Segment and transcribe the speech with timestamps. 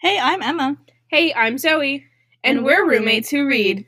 [0.00, 0.76] Hey, I'm Emma.
[1.08, 2.04] Hey, I'm Zoe,
[2.44, 3.84] and, And we're, we're roommates who read.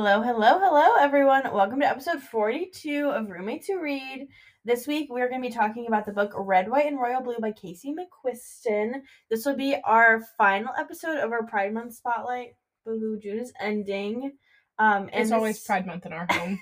[0.00, 1.42] Hello, hello, hello, everyone.
[1.52, 4.28] Welcome to episode 42 of Roommates Who Read.
[4.64, 7.40] This week, we're going to be talking about the book Red, White, and Royal Blue
[7.40, 9.00] by Casey McQuiston.
[9.28, 12.50] This will be our final episode of our Pride Month spotlight.
[12.86, 14.34] Boohoo, June is ending.
[14.78, 16.60] Um, and It's always Pride Month in our home.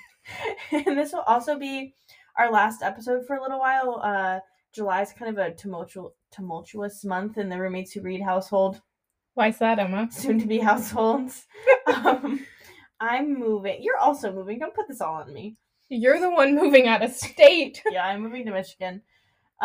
[0.73, 1.95] and this will also be
[2.39, 4.01] our last episode for a little while.
[4.03, 4.41] Uh,
[4.75, 8.81] July is kind of a tumultuous, tumultuous month in the Roommates Who Read household.
[9.35, 10.09] Why is that, Emma?
[10.11, 11.45] soon to be households.
[11.95, 12.41] um,
[13.01, 13.83] I'm moving.
[13.83, 14.59] You're also moving.
[14.59, 15.57] Don't put this all on me.
[15.89, 17.83] You're the one moving out of state.
[17.91, 19.03] Yeah, I'm moving to Michigan.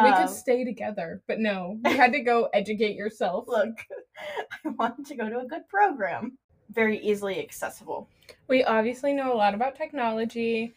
[0.02, 3.48] we Um, could stay together, but no, you had to go educate yourself.
[3.48, 3.70] look,
[4.66, 6.38] I wanted to go to a good program,
[6.70, 8.08] very easily accessible.
[8.48, 10.74] We obviously know a lot about technology.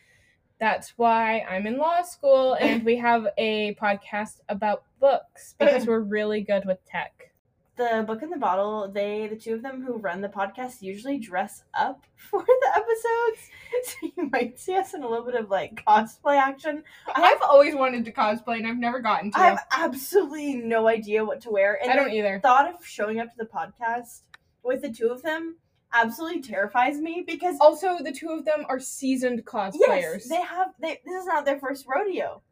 [0.60, 6.00] That's why I'm in law school and we have a podcast about books because we're
[6.00, 7.33] really good with tech.
[7.76, 8.88] The Book and the Bottle.
[8.88, 13.50] They, the two of them who run the podcast, usually dress up for the episodes,
[13.84, 16.84] so you might see us in a little bit of like cosplay action.
[17.14, 19.38] I've always wanted to cosplay and I've never gotten to.
[19.40, 22.38] I have absolutely no idea what to wear, and I don't either.
[22.40, 24.22] thought of showing up to the podcast
[24.62, 25.56] with the two of them
[25.92, 29.78] absolutely terrifies me because Also, the two of them are seasoned cosplayers.
[29.78, 32.42] yes, they have they this is not their first rodeo.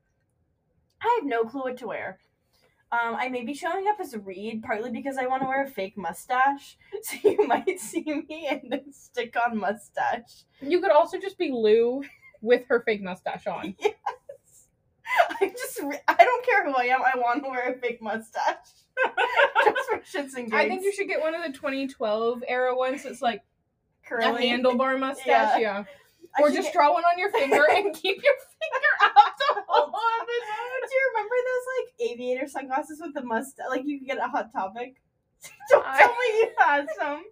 [1.01, 2.19] I have no clue what to wear.
[2.93, 5.69] Um, I may be showing up as Reid partly because I want to wear a
[5.69, 10.45] fake mustache, so you might see me in the stick-on mustache.
[10.61, 12.03] You could also just be Lou
[12.43, 13.75] with her fake mustache on.
[13.85, 14.69] Yes,
[15.41, 17.01] I just I don't care who I am.
[17.03, 18.57] I want to wear a fake mustache
[19.65, 20.55] just for shits and gigs.
[20.55, 23.43] I think you should get one of the 2012 era ones that's like
[24.11, 25.27] a handlebar mustache.
[25.27, 25.59] Yeah.
[25.59, 25.85] Yeah.
[26.41, 29.93] Or just get- draw one on your finger and keep your finger out the whole
[30.21, 30.89] episode.
[30.89, 33.67] Do you remember those like aviator sunglasses with the mustache?
[33.71, 35.01] Like you could get a hot topic.
[35.71, 37.25] Don't I- tell me you had some.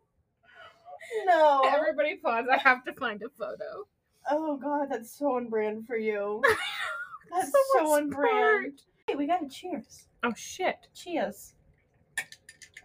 [1.26, 1.62] No.
[1.66, 2.46] Everybody pause.
[2.50, 3.86] I have to find a photo.
[4.30, 6.42] Oh god, that's so on brand for you.
[7.32, 8.80] That's So so on brand.
[9.06, 10.08] Hey, we got a cheers.
[10.24, 10.88] Oh shit.
[10.94, 11.54] Cheers.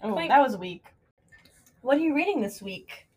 [0.03, 0.29] Oh, Clink.
[0.29, 0.85] that was weak.
[1.81, 3.07] What are you reading this week?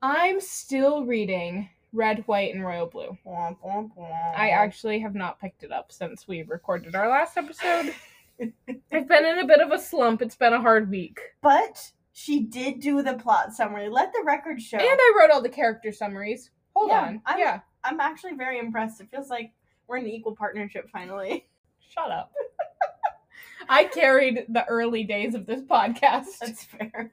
[0.00, 3.18] I'm still reading Red, White, and Royal Blue.
[3.26, 7.92] I actually have not picked it up since we recorded our last episode.
[8.92, 10.22] I've been in a bit of a slump.
[10.22, 11.20] It's been a hard week.
[11.42, 13.88] But she did do the plot summary.
[13.88, 14.78] Let the record show.
[14.78, 16.50] And I wrote all the character summaries.
[16.74, 17.22] Hold Yeah, on.
[17.26, 17.60] I'm- yeah.
[17.84, 19.00] I'm actually very impressed.
[19.00, 19.52] It feels like
[19.86, 21.46] we're in an equal partnership finally.
[21.88, 22.30] Shut up.
[23.68, 26.26] I carried the early days of this podcast.
[26.40, 27.12] That's fair.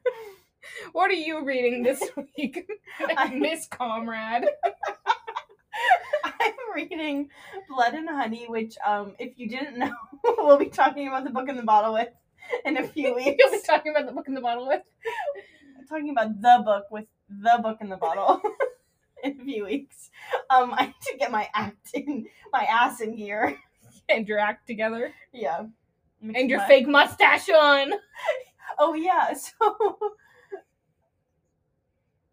[0.92, 2.02] What are you reading this
[2.36, 2.68] week,
[3.32, 4.44] Miss Comrade?
[6.40, 7.30] I'm reading
[7.68, 9.92] Blood and Honey, which, um, if you didn't know,
[10.38, 12.08] we'll be talking about the Book and the Bottle with
[12.64, 13.36] in a few weeks.
[13.38, 14.82] You'll be talking about the Book and the Bottle with.
[15.78, 18.40] I'm talking about the book with the Book and the Bottle
[19.24, 20.10] in a few weeks.
[20.50, 23.56] Um, I need to get my act in, my ass in gear.
[24.08, 25.12] and your act together.
[25.32, 25.66] Yeah.
[26.22, 27.92] And your fake mustache on.
[28.78, 29.98] Oh yeah, so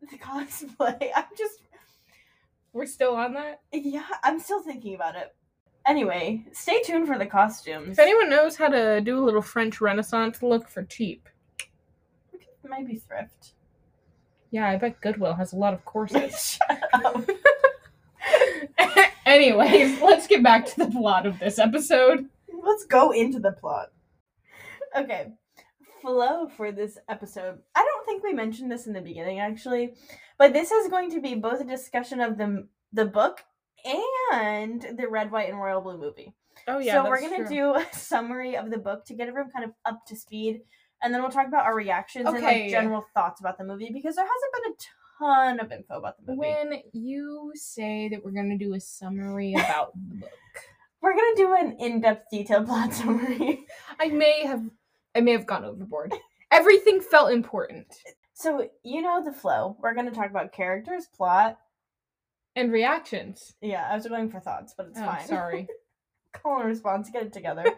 [0.10, 1.10] the cosplay.
[1.16, 1.60] I'm just
[2.76, 3.62] We're still on that.
[3.72, 5.34] yeah, I'm still thinking about it.
[5.88, 7.94] Anyway, stay tuned for the costumes.
[7.98, 11.30] If anyone knows how to do a little French Renaissance look for cheap,
[12.34, 13.54] It might be thrift.
[14.52, 15.86] yeah, I bet Goodwill has a lot of
[16.94, 17.30] up.
[19.26, 22.26] Anyways, let's get back to the plot of this episode.
[22.62, 23.94] Let's go into the plot.
[24.98, 25.32] Okay.
[26.02, 27.60] Flow for this episode.
[27.74, 29.94] I don't think we mentioned this in the beginning actually,
[30.38, 33.44] but this is going to be both a discussion of the the book
[34.34, 36.34] and the Red, White, and Royal Blue movie.
[36.68, 37.04] Oh yeah.
[37.04, 40.06] so we're gonna do a summary of the book to get everyone kind of up
[40.08, 40.62] to speed,
[41.04, 44.16] and then we'll talk about our reactions and like general thoughts about the movie because
[44.16, 44.76] there hasn't been a
[45.20, 46.40] ton of info about the movie.
[46.40, 50.30] When you say that we're gonna do a summary about the book,
[51.02, 53.66] We're gonna do an in-depth, detailed plot summary.
[54.00, 54.64] I may have,
[55.16, 56.14] I may have gone overboard.
[56.52, 57.88] Everything felt important
[58.36, 59.76] so you know the flow.
[59.80, 61.58] We're gonna talk about characters, plot.
[62.56, 63.56] and reactions.
[63.62, 65.26] Yeah, I was going for thoughts, but it's oh, fine.
[65.26, 65.68] sorry.
[66.34, 67.66] Call and response, get it together.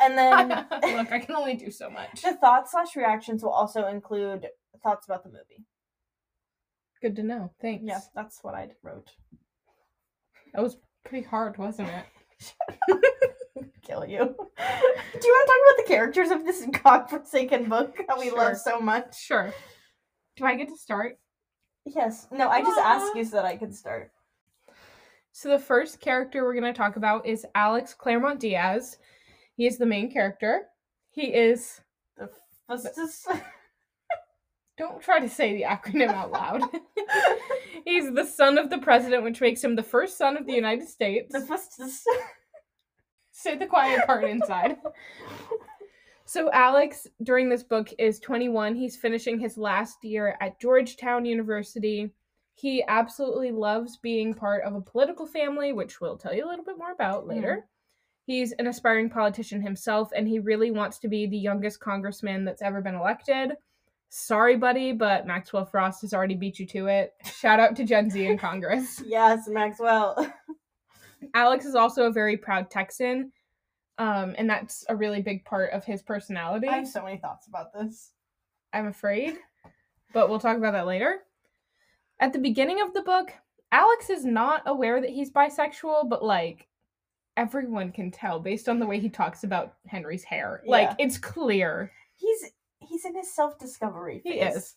[0.00, 0.48] And then
[0.96, 2.22] Look, I can only do so much.
[2.22, 4.46] the thoughts slash reactions will also include
[4.82, 5.66] thoughts about the movie.
[7.02, 7.52] Good to know.
[7.60, 7.84] Thanks.
[7.86, 9.10] Yeah, that's what I wrote.
[10.54, 13.26] That was pretty hard, wasn't it?
[13.90, 14.18] Kill you.
[14.18, 18.38] Do you want to talk about the characters of this godforsaken book that we Sure.
[18.38, 19.20] love so much?
[19.20, 19.52] Sure.
[20.36, 21.18] Do I get to start?
[21.84, 22.28] Yes.
[22.30, 23.18] No, I just asked ah.
[23.18, 24.12] you so that I could start.
[25.32, 28.98] So the first character we're going to talk about is Alex Claremont Diaz.
[29.56, 30.62] He is the main character.
[31.10, 31.80] He is
[32.16, 32.28] The
[32.66, 33.26] fustus.
[34.78, 36.62] don't try to say the acronym out loud.
[37.84, 40.88] He's the son of the president, which makes him the first son of the United
[40.88, 41.32] States.
[41.32, 42.04] the fustus.
[43.40, 44.76] Say the quiet part inside.
[46.30, 48.76] So Alex during this book is 21.
[48.76, 52.08] He's finishing his last year at Georgetown University.
[52.54, 56.64] He absolutely loves being part of a political family, which we'll tell you a little
[56.64, 57.30] bit more about hmm.
[57.30, 57.66] later.
[58.26, 62.62] He's an aspiring politician himself, and he really wants to be the youngest congressman that's
[62.62, 63.56] ever been elected.
[64.08, 67.14] Sorry, buddy, but Maxwell Frost has already beat you to it.
[67.24, 69.02] Shout out to Gen Z in Congress.
[69.06, 70.32] Yes, Maxwell.
[71.34, 73.32] Alex is also a very proud Texan,
[73.98, 76.68] um, and that's a really big part of his personality.
[76.68, 78.12] I have so many thoughts about this.
[78.72, 79.36] I'm afraid,
[80.12, 81.20] but we'll talk about that later.
[82.20, 83.32] At the beginning of the book,
[83.72, 86.66] Alex is not aware that he's bisexual, but like
[87.36, 90.62] everyone can tell based on the way he talks about Henry's hair.
[90.66, 90.96] Like Yeah.
[90.98, 92.50] it's clear He's
[92.80, 94.32] he's in his self discovery phase.
[94.34, 94.74] he is.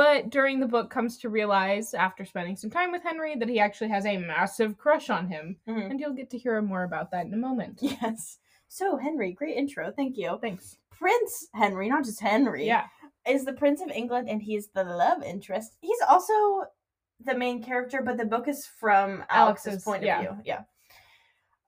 [0.00, 3.60] But during the book comes to realize after spending some time with Henry that he
[3.60, 5.90] actually has a massive crush on him, Mhm.
[5.90, 7.80] and you'll get to hear more about that in a moment.
[7.82, 8.38] Yes.
[8.68, 9.92] So Henry, great intro.
[9.92, 10.38] Thank you.
[10.40, 10.78] Thanks.
[10.88, 12.64] Prince Henry, not just Henry.
[12.66, 12.86] Yeah.
[13.28, 15.76] is the Prince of England and he's the love interest.
[15.82, 16.64] He's also
[17.22, 20.20] the main character, but the book is from Alex's, Alex's, point yeah.
[20.20, 20.42] of view.
[20.46, 20.62] Yeah.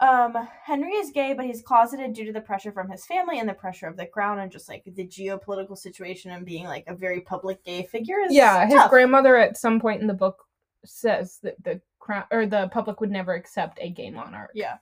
[0.02, 3.48] Um, Henry is gay, but he's closeted due to the pressure from his family and
[3.48, 6.94] the pressure of the crown and just like the geopolitical situation and being like a
[6.94, 8.18] very public gay figure.
[8.26, 8.90] Is Yeah, his tough.
[8.90, 10.44] grandmother at some point in the book
[10.84, 14.50] says that the crown or the public would never accept a gay monarch.
[14.54, 14.78] Yeah.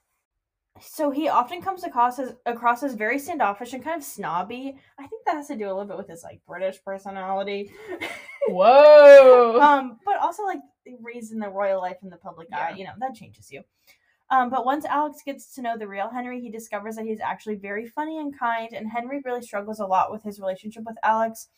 [0.81, 4.79] So he often comes across as across as very standoffish and kind of snobby.
[4.99, 7.71] I think that has to do a little bit with his like British personality.
[8.49, 9.61] Whoa.
[9.61, 10.61] um, but also like
[11.03, 12.77] raised in the royal life in the public eye, Yeah.
[12.77, 13.63] you know, that changes you.
[14.31, 17.57] Um, but once Alex gets to know the real Henry, he discovers that he's actually
[17.57, 21.49] very funny and kind, and Henry really struggles a lot with his relationship with Alex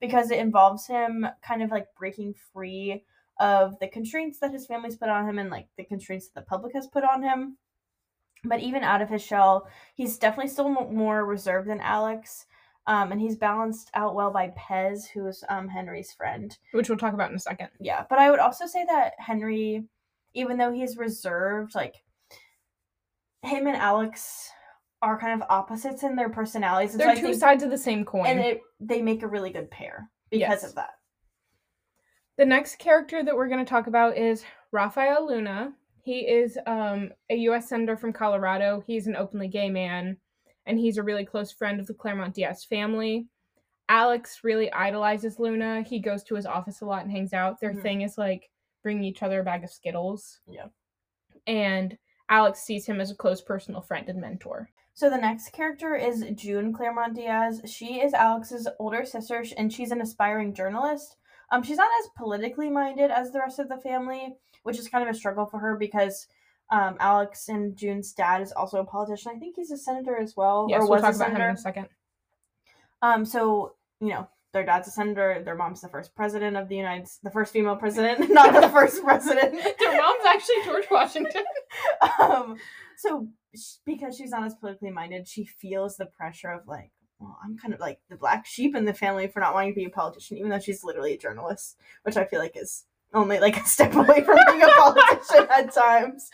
[0.00, 3.04] because it involves him kind of like breaking free
[3.40, 6.46] of the constraints that his family's put on him and like the constraints that the
[6.46, 7.56] public has put on him.
[8.44, 12.46] But even out of his shell, he's definitely still mo- more reserved than Alex.
[12.86, 16.56] Um, and he's balanced out well by Pez, who's um, Henry's friend.
[16.72, 17.68] Which we'll talk about in a second.
[17.78, 19.84] Yeah, but I would also say that Henry,
[20.34, 22.02] even though he's reserved, like
[23.42, 24.50] him and Alex
[25.02, 26.92] are kind of opposites in their personalities.
[26.94, 28.26] And so They're I two think- sides of the same coin.
[28.26, 30.64] and it, they make a really good pair because Yes.
[30.64, 30.90] of that.
[32.36, 35.72] the next character that we're going to talk about is Rafael Luna.
[36.02, 37.68] He is um, a U.S.
[37.68, 38.82] senator from Colorado.
[38.86, 40.16] He's an openly gay man,
[40.66, 43.26] and he's a really close friend of the Claremont Diaz family.
[43.90, 45.82] Alex really idolizes Luna.
[45.82, 47.60] He goes to his office a lot and hangs out.
[47.60, 47.82] Their Mhm.
[47.82, 48.48] thing is like
[48.82, 50.40] bringing each other a bag of Skittles.
[50.46, 50.68] Yeah.
[51.46, 51.98] And
[52.30, 54.70] Alex sees him as a close personal friend and mentor.
[54.94, 57.60] So the next character is June Claremont Diaz.
[57.66, 61.16] She is Alex's older sister, and she's an aspiring journalist.
[61.50, 65.06] Um, she's not as politically minded as the rest of the family, which is kind
[65.06, 66.28] of a struggle for her because
[66.70, 69.32] um, Alex and June's dad is also a politician.
[69.34, 71.54] I think he's a senator as well, Yes, or we'll was talk about him in
[71.54, 71.88] a second.
[73.02, 75.42] Um, so you know, their dad's a senator.
[75.44, 79.02] Their mom's the first president of the United, the first female president, not the first
[79.02, 79.52] president.
[79.78, 81.44] Their mom's actually George Washington.
[82.20, 82.56] um,
[82.96, 83.28] so
[83.86, 87.74] because she's not as politically minded, she feels the pressure of like, well, I'm kind
[87.74, 90.38] of like the black sheep in the family for not wanting to be a politician,
[90.38, 93.94] even though she's literally a journalist, which I feel like is only like a step
[93.94, 96.30] away from being a politician at times.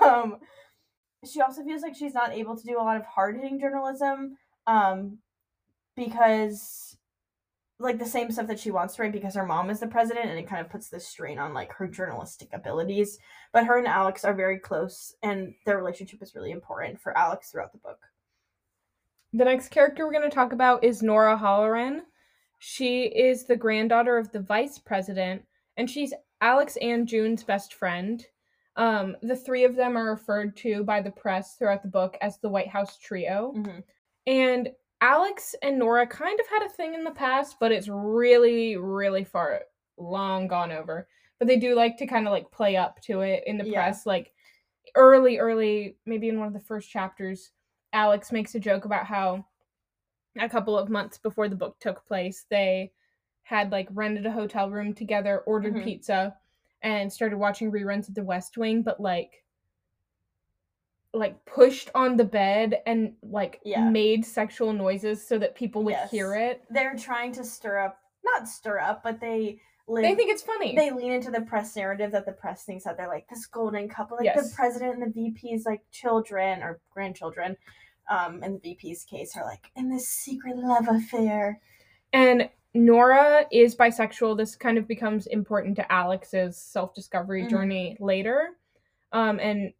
[0.00, 0.36] Um,
[1.30, 4.36] she also feels like she's not able to do a lot of hard hitting journalism
[4.66, 5.18] um,
[5.96, 6.91] because
[7.82, 10.28] like the same stuff that she wants to write because her mom is the president
[10.28, 13.18] and it kind of puts this strain on like her journalistic abilities
[13.52, 17.50] but her and alex are very close and their relationship is really important for alex
[17.50, 17.98] throughout the book
[19.32, 22.00] The next character we're going to talk about is Nora Holleran.
[22.58, 25.42] She is the granddaughter of the vice president,
[25.76, 28.24] and she's Alex and June's best friend.
[28.76, 32.38] Um, the three of them are referred to by the press throughout the book as
[32.38, 33.52] the White House Trio.
[33.56, 33.82] Mhm.
[34.26, 34.68] And
[35.02, 39.24] Alex and Nora kind of had a thing in the past, but it's really, really
[39.24, 39.62] far
[39.98, 41.08] long gone over.
[41.40, 43.74] But they do like to kind of like play up to it in the Yeah.
[43.82, 44.06] press.
[44.06, 44.32] Like
[44.94, 47.50] early, early, maybe in one of the first chapters,
[47.92, 49.44] Alex makes a joke about how
[50.38, 52.92] a couple of months before the book took place, they
[53.42, 55.82] had like rented a hotel room together, ordered Mhm.
[55.84, 56.38] pizza,
[56.82, 59.41] and started watching reruns of The West Wing, but like
[61.14, 63.88] like pushed on the bed and like Yeah.
[63.88, 66.10] made sexual noises so that people would Yes.
[66.10, 66.62] hear it.
[66.70, 70.02] They're trying to stir up, not stir up, but they live.
[70.04, 70.74] They think it's funny.
[70.74, 73.88] they lean into the press narrative that the press thinks that they're like this golden
[73.88, 74.48] couple, like Yes.
[74.50, 77.56] the president and the VP's like children or grandchildren.
[78.08, 81.60] Um, in the VP's case, are like in this secret love affair.
[82.12, 84.36] and Nora is bisexual.
[84.36, 87.50] This kind of becomes important to Alex's self-discovery Mhm.
[87.50, 88.56] journey later.
[89.12, 89.72] Um, and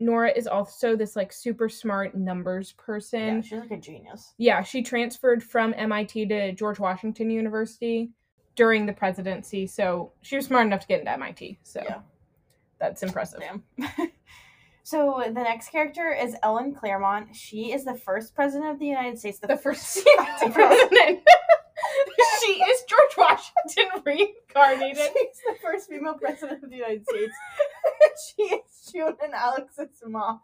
[0.00, 3.36] Nora is also this like super smart numbers person.
[3.36, 4.34] Yeah, she's like a genius.
[4.38, 8.10] Yeah, she transferred from MIT to George Washington University
[8.56, 11.58] during the presidency, so she was smart enough to get into MIT.
[11.62, 12.00] So Yeah.
[12.78, 13.40] that's impressive.
[14.86, 17.34] So the next character is Ellen Claremont.
[17.34, 19.38] She is the first president of the United States.
[19.38, 21.20] The first female president.
[22.44, 24.98] she is George Washington reincarnated.
[24.98, 27.32] She's the first female president of the United States.
[28.94, 30.40] June and Alex's mom.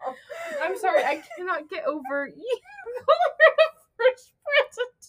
[0.62, 2.59] I'm sorry, I cannot get over you
[3.07, 5.00] calling her the first president.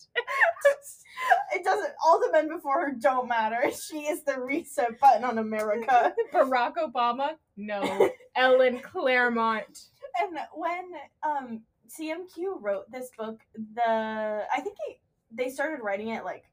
[1.54, 1.94] It doesn't.
[2.04, 3.72] All the men before her don't matter.
[3.72, 6.14] She is the reset button on America.
[6.34, 7.32] Barack Obama?
[7.58, 8.10] No.
[8.36, 9.88] Ellen Claremont.
[10.20, 10.92] And when
[11.24, 13.40] um CMQ wrote this book,
[13.76, 15.00] the I think he,
[15.32, 16.46] they started writing it like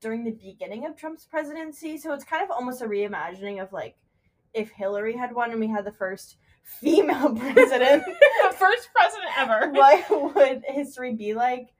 [0.00, 3.96] during the beginning of Trump's presidency, so it's kind of almost a reimagining of like
[4.56, 9.70] if Hillary had won and we had the first female president, the first president ever.
[9.72, 11.74] what would history be like?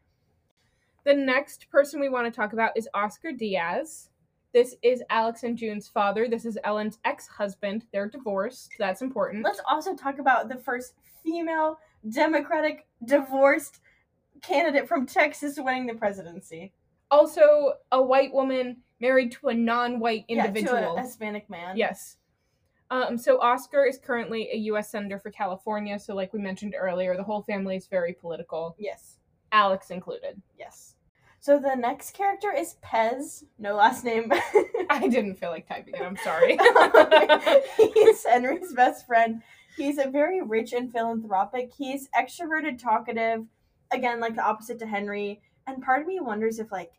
[1.04, 4.10] The next person we want to talk about is Oscar Diaz.
[4.52, 6.28] This is Alex and June's father.
[6.28, 7.86] This is Ellen's ex husband.
[7.92, 8.70] They're divorced.
[8.78, 9.44] That's important.
[9.44, 11.78] Let's also talk about the first female
[12.08, 13.80] Democratic divorced
[14.42, 16.72] candidate from Texas winning the presidency.
[17.10, 21.00] Also, a white woman married to a non white Yeah, to a.
[21.00, 21.76] Hispanic man.
[21.76, 22.16] Yes.
[22.90, 24.90] Um, so Oscar is currently a U.S.
[24.90, 25.98] senator for California.
[25.98, 29.18] So, like we mentioned earlier, the whole family is very political, Yes.
[29.52, 30.40] Alex included.
[30.58, 30.94] Yes.
[31.40, 33.44] So the next character is Pez.
[33.58, 34.32] No last name.
[34.90, 36.02] I didn't feel like typing it.
[36.02, 36.58] I'm sorry.
[37.94, 39.42] He's Henry's best friend.
[39.76, 41.70] He's a very rich and philanthropic.
[41.76, 43.46] He's extroverted, talkative.
[43.92, 45.40] Again, like the opposite to Henry.
[45.68, 46.92] And part of me wonders if like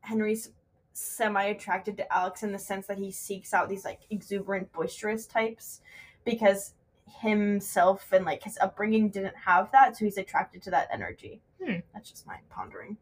[0.00, 0.50] Henry's
[0.94, 5.26] semi attracted to Alex in the sense that he seeks out these like exuberant, boisterous
[5.26, 5.80] types
[6.24, 6.72] because
[7.20, 11.40] himself and like his upbringing didn't have that, so he's attracted to that energy.
[11.62, 11.78] Hmm.
[11.92, 12.96] That's just my pondering.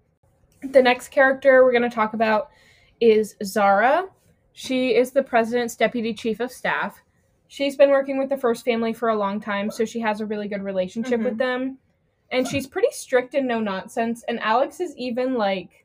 [0.63, 2.51] the next character we're going to talk about
[3.01, 4.07] is Zara.
[4.53, 7.03] She is the president's deputy chief of staff.
[7.49, 10.27] She's been working with the first family for a long time, so she has a
[10.27, 11.25] really good relationship Mhm.
[11.25, 11.79] with them.
[12.31, 14.23] And she's pretty strict and no nonsense.
[14.29, 15.82] And Alex is even like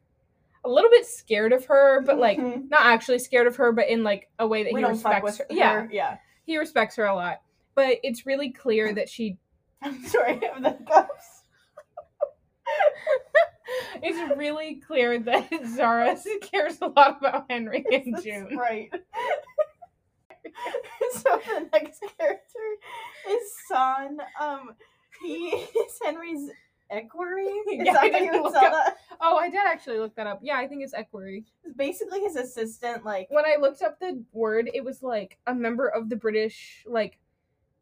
[0.68, 2.70] a little bit scared of her, but like Mhm.
[2.70, 5.46] not actually scared of her, but in like a way that we he respects her.
[5.50, 5.56] her.
[5.56, 6.18] Yeah, yeah.
[6.46, 7.42] he respects her a lot.
[7.76, 9.38] But it's really clear that she
[9.82, 11.44] I'm sorry, of the cups.
[14.02, 16.18] it's really clear that Zara
[16.52, 18.58] cares a lot about Henry and That's June.
[18.58, 18.90] Right.
[21.14, 22.66] so the next character
[23.30, 24.18] is Shaan.
[24.40, 24.76] Um,
[25.24, 26.50] he is Henry's
[26.89, 27.46] equerry.
[27.72, 30.39] Is Yeah, I didn't look up- Oh, I did actually look that up.
[30.44, 31.46] Yeah, I think it's equerry.
[31.63, 33.03] It's basically his assistant.
[33.06, 36.84] Like, When I looked up the word, it was like a member of the British
[36.88, 37.17] like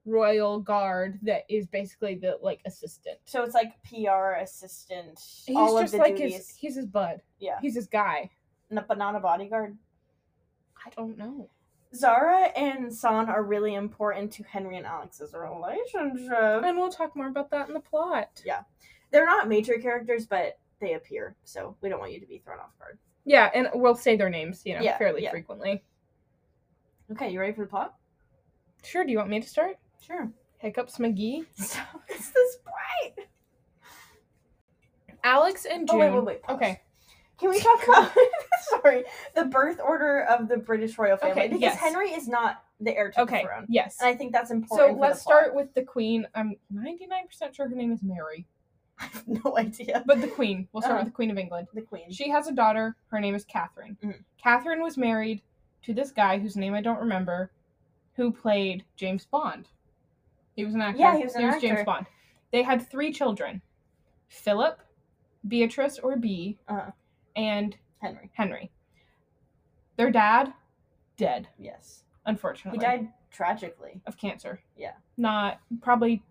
[0.05, 3.17] royal guard that is basically the like assistant.
[3.25, 5.19] so it's like PR assistant.
[5.45, 6.35] He's all just of the like duties.
[6.35, 7.21] his he's his bud.
[7.39, 8.29] Yeah, He's his guy.
[8.71, 9.75] N- but not a bodyguard.
[10.85, 11.49] I don't know.
[11.95, 16.63] Zara and Shaan are really important to Henry and Alex's relationship.
[16.63, 18.41] And we'll talk more about that in the plot.
[18.45, 18.61] Yeah.
[19.11, 22.59] They're not major characters, but they appear, so we don't want you to be thrown
[22.59, 22.97] off guard.
[23.25, 25.31] Yeah, and we'll say their names, you know, Yeah, fairly yeah.
[25.31, 25.83] frequently.
[27.11, 27.95] Okay, you ready for the plot?
[28.83, 29.77] Sure, do you want me to start?
[30.01, 30.31] Sure.
[30.57, 31.45] Hiccups McGee.
[31.55, 33.27] So it's this bright.
[35.23, 35.95] Alex and June.
[35.97, 36.43] Oh wait, wait, wait.
[36.43, 36.55] pause.
[36.57, 36.81] Okay.
[37.39, 38.11] Can we talk about
[38.69, 39.03] sorry
[39.35, 41.77] the birth order of the British royal family Okay, because yes.
[41.79, 43.41] Henry is not the heir to Okay.
[43.41, 43.97] the throne, Yes.
[43.99, 44.95] and I think that's important.
[44.97, 46.27] So let's start with the queen.
[46.35, 48.45] I'm 99% sure her name is Mary.
[48.99, 50.03] I have no idea.
[50.05, 50.67] But the queen.
[50.71, 51.03] We'll start Uh-huh.
[51.03, 51.67] with the Queen of England.
[51.73, 52.11] The queen.
[52.11, 52.95] She has a daughter.
[53.07, 53.97] Her name is Catherine.
[54.03, 54.23] Mhm.
[54.37, 55.41] Catherine was married
[55.83, 57.51] to this guy whose name I don't remember,
[58.15, 59.67] who played James Bond.
[60.55, 60.99] He was an actor.
[61.01, 61.83] Yeah, he was an James actor.
[61.83, 62.05] Bond.
[62.51, 63.61] They had three children
[64.27, 64.79] Philip,
[65.47, 66.91] Beatrice, or Bea, Uh-huh.
[67.35, 68.31] and Henry.
[68.33, 68.71] Henry.
[69.97, 70.53] Their dad,
[71.17, 72.03] dead, Yes.
[72.25, 72.79] unfortunately.
[72.79, 74.01] He died tragically.
[74.05, 74.61] of cancer.
[74.77, 74.93] Yeah.
[75.17, 76.23] Not probably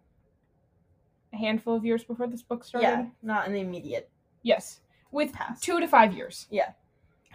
[1.34, 2.86] a handful of years before this book started.
[2.86, 4.08] Yeah, not in the immediate
[4.42, 4.80] Yes.
[5.10, 5.62] With past.
[5.62, 6.46] two to five years.
[6.50, 6.72] Yeah.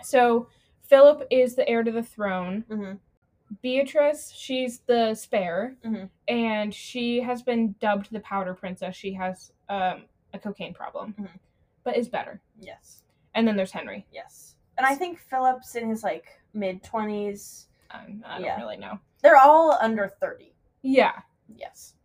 [0.03, 0.48] So
[0.84, 2.63] Philip is the heir to the throne.
[2.70, 2.94] hmm
[3.63, 6.08] Beatrice, she's the spare, Mhm.
[6.27, 8.96] and she has been dubbed the Powder Princess.
[8.96, 11.39] She has um, a cocaine problem, Mhm.
[11.84, 12.41] but is better.
[12.60, 13.03] Yes.
[13.34, 14.06] And then there's Henry.
[14.12, 14.56] Yes.
[14.77, 17.68] And I think Philip's in his like mid twenties.
[17.91, 18.58] Um, I don't Yeah.
[18.60, 19.00] really know.
[19.22, 20.53] They're all under thirty.
[20.84, 21.22] Yeah.
[21.48, 21.96] Yes.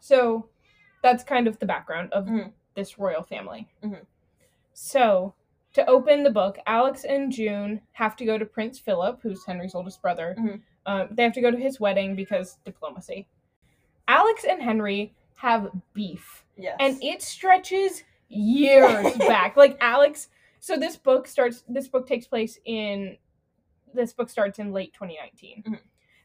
[0.00, 0.48] So
[1.04, 2.52] that's kind of the background of Mhm.
[2.74, 3.68] this royal family.
[3.84, 4.06] Mhm.
[4.72, 5.34] So
[5.74, 9.74] to open the book, Alex and June have to go to Prince Philip, who's Henry's
[9.74, 10.34] oldest brother.
[10.38, 10.62] Mhm.
[10.86, 13.28] Um, they have to go to his wedding because diplomacy.
[14.08, 16.76] Alex and Henry have beef, Yes.
[16.80, 19.56] and it stretches years back.
[19.58, 21.64] Like Alex, so this book starts.
[21.68, 23.18] This book takes place in.
[23.92, 25.78] This book starts in late 2019.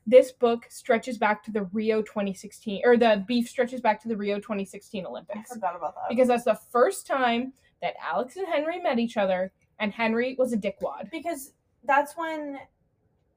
[0.10, 4.18] This book stretches back to the Rio 2016, or the beef stretches back to the
[4.18, 6.10] Rio 2016 I Olympics forgot about that.
[6.10, 10.52] because that's the first time that Alex and Henry met each other, and Henry was
[10.52, 11.12] a dickwad.
[11.12, 12.58] because that's when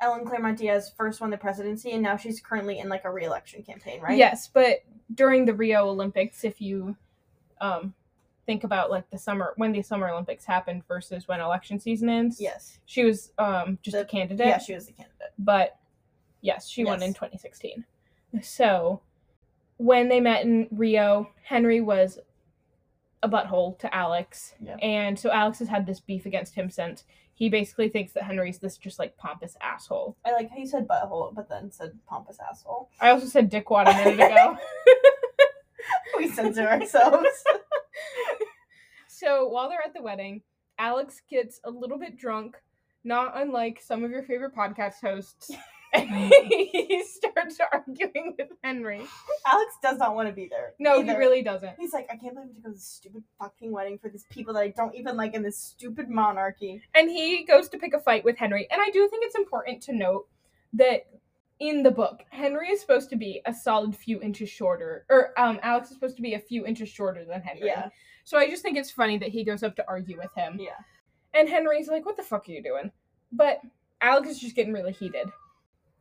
[0.00, 3.62] Ellen Claremont Diaz first won the presidency, and now she's currently in like a re-election
[3.62, 4.16] campaign, right?
[4.16, 4.78] Yes, but
[5.14, 6.96] during the Rio Olympics, if you
[7.60, 7.92] um,
[8.46, 12.40] think about like the summer when the Summer Olympics happened versus when election season ends,
[12.40, 12.78] Yes.
[12.86, 14.46] she was um, just a candidate.
[14.46, 15.32] Yeah, she was a candidate.
[15.38, 15.76] but
[16.42, 17.84] yes, she won in 2016.
[18.42, 19.00] So
[19.78, 22.18] when they met in Rio, Henry was
[23.22, 24.76] a butthole to Alex, Yeah.
[24.82, 27.04] and so Alex has had this beef against him since.
[27.34, 30.16] He basically thinks that Henry's this just like pompous asshole.
[30.24, 32.90] I like how you said butthole, but then said pompous asshole.
[33.00, 34.56] I also said dickwad a minute ago.
[36.18, 37.26] We censor ourselves.
[39.06, 40.42] So while they're at the wedding,
[40.78, 42.56] Alex gets a little bit drunk,
[43.04, 45.50] not unlike some of your favorite podcast hosts,
[45.92, 46.08] and
[46.48, 49.02] he starts arguing with Henry.
[49.46, 50.74] Alex does not want to be there.
[50.78, 51.12] No, either.
[51.12, 51.74] he really doesn't.
[51.78, 54.08] He's like, I can't believe I have to go to this stupid fucking wedding for
[54.08, 56.82] these people that I don't even like in this stupid monarchy.
[56.94, 58.66] And he goes to pick a fight with Henry.
[58.70, 60.26] And I do think it's important to note
[60.74, 61.06] that
[61.60, 65.60] in the book, Henry is supposed to be a solid few inches shorter, or um,
[65.62, 67.68] Alex is supposed to be a few inches shorter than Henry.
[67.68, 67.88] Yeah.
[68.24, 70.58] So I just think it's funny that he goes up to argue with him.
[70.58, 70.70] Yeah.
[71.34, 72.90] And Henry's like, what the fuck are you doing?
[73.30, 73.60] But
[74.00, 75.28] Alex is just getting really heated.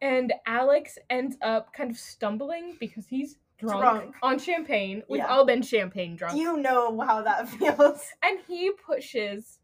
[0.01, 4.15] And Alex ends up kind of stumbling because he's drunk, Drunk.
[4.23, 5.03] on champagne.
[5.07, 5.27] We've Yeah.
[5.27, 6.37] all been champagne drunk.
[6.37, 8.07] You know how that feels.
[8.23, 9.59] and he pushes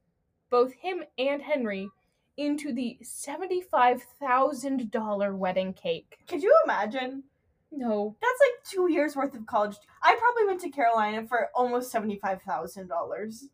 [0.50, 1.90] both him and Henry
[2.38, 6.18] into the $75,000 wedding cake.
[6.28, 7.24] Could you imagine?
[7.72, 8.16] No.
[8.22, 9.76] That's like two years worth of college.
[10.04, 13.46] I probably went to Carolina for almost seventy five thousand dollars.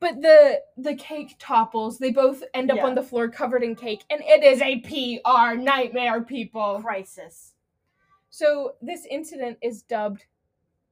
[0.00, 1.98] But the the cake topples.
[1.98, 2.86] They both end up Yeah.
[2.86, 6.80] on the floor covered in cake and it is a PR nightmare, people.
[6.82, 7.54] Crisis,
[8.28, 10.26] So this incident is dubbed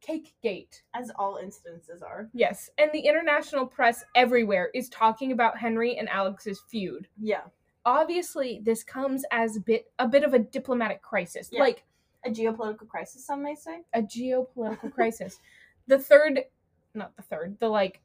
[0.00, 0.82] Cake Gate.
[0.94, 2.28] as all incidences are.
[2.34, 7.08] Yes, and the international press everywhere is talking about Henry and Alex's feud.
[7.20, 7.42] Yeah,
[7.86, 11.60] Obviously, this comes as a bit a bit of a diplomatic crisis, Yeah.
[11.60, 11.84] like
[12.24, 13.22] a geopolitical crisis.
[13.26, 13.82] Some may say.
[13.92, 15.38] a geopolitical crisis.
[15.86, 16.46] The third,
[16.94, 18.00] not the third, the like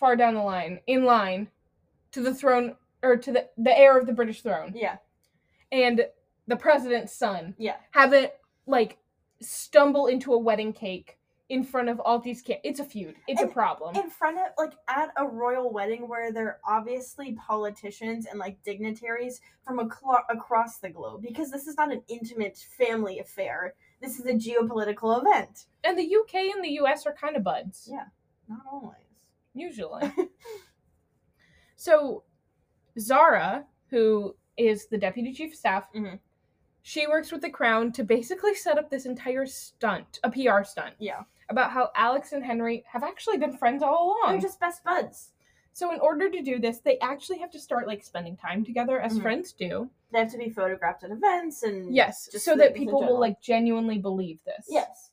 [0.00, 1.48] far down the line, in line
[2.12, 4.96] to the throne or to the the heir of the British throne Yeah,
[5.70, 6.04] and
[6.48, 7.76] the president's son yeah.
[7.92, 8.98] have it like
[9.40, 11.16] stumble into a wedding cake
[11.48, 12.60] in front of all these kids.
[12.62, 13.16] It's a feud.
[13.26, 13.96] It's And- a problem.
[13.96, 19.40] in front of like at a royal wedding where they're obviously politicians and like dignitaries
[19.64, 24.26] from aclo- across the globe because this is not an intimate family affair this is
[24.26, 27.88] a geopolitical event And the UK and the US are kind of buds.
[27.90, 28.06] Yeah.
[28.48, 28.96] not always
[29.54, 30.12] Usually.
[31.76, 32.24] so,
[32.98, 36.18] Zara, who is the deputy chief of staff, Mhm.
[36.82, 40.94] she works with the crown to basically set up this entire stunt, a PR stunt,
[40.98, 44.32] yeah about how Alex and Henry have actually been friends all along.
[44.34, 45.32] they're just best buds
[45.72, 49.00] So, in order to do this, they actually have to start like spending time together
[49.00, 49.22] as Mhm.
[49.22, 49.90] friends do.
[50.12, 53.40] they have to be photographed at events and Yes, just so that people will like
[53.40, 54.66] genuinely believe this.
[54.68, 55.09] yes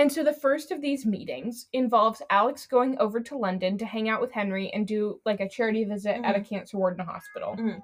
[0.00, 4.08] And so the first of these meetings involves Alex going over to London to hang
[4.08, 7.04] out with Henry and do like a charity visit at a cancer ward in a
[7.04, 7.54] hospital.
[7.58, 7.82] Mhm.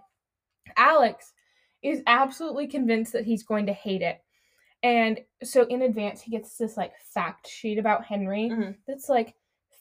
[0.78, 1.34] Alex
[1.82, 4.22] is absolutely convinced that he's going to hate it.
[4.82, 8.76] And so in advance he gets this like fact sheet about Henry Mhm.
[8.86, 9.34] that's like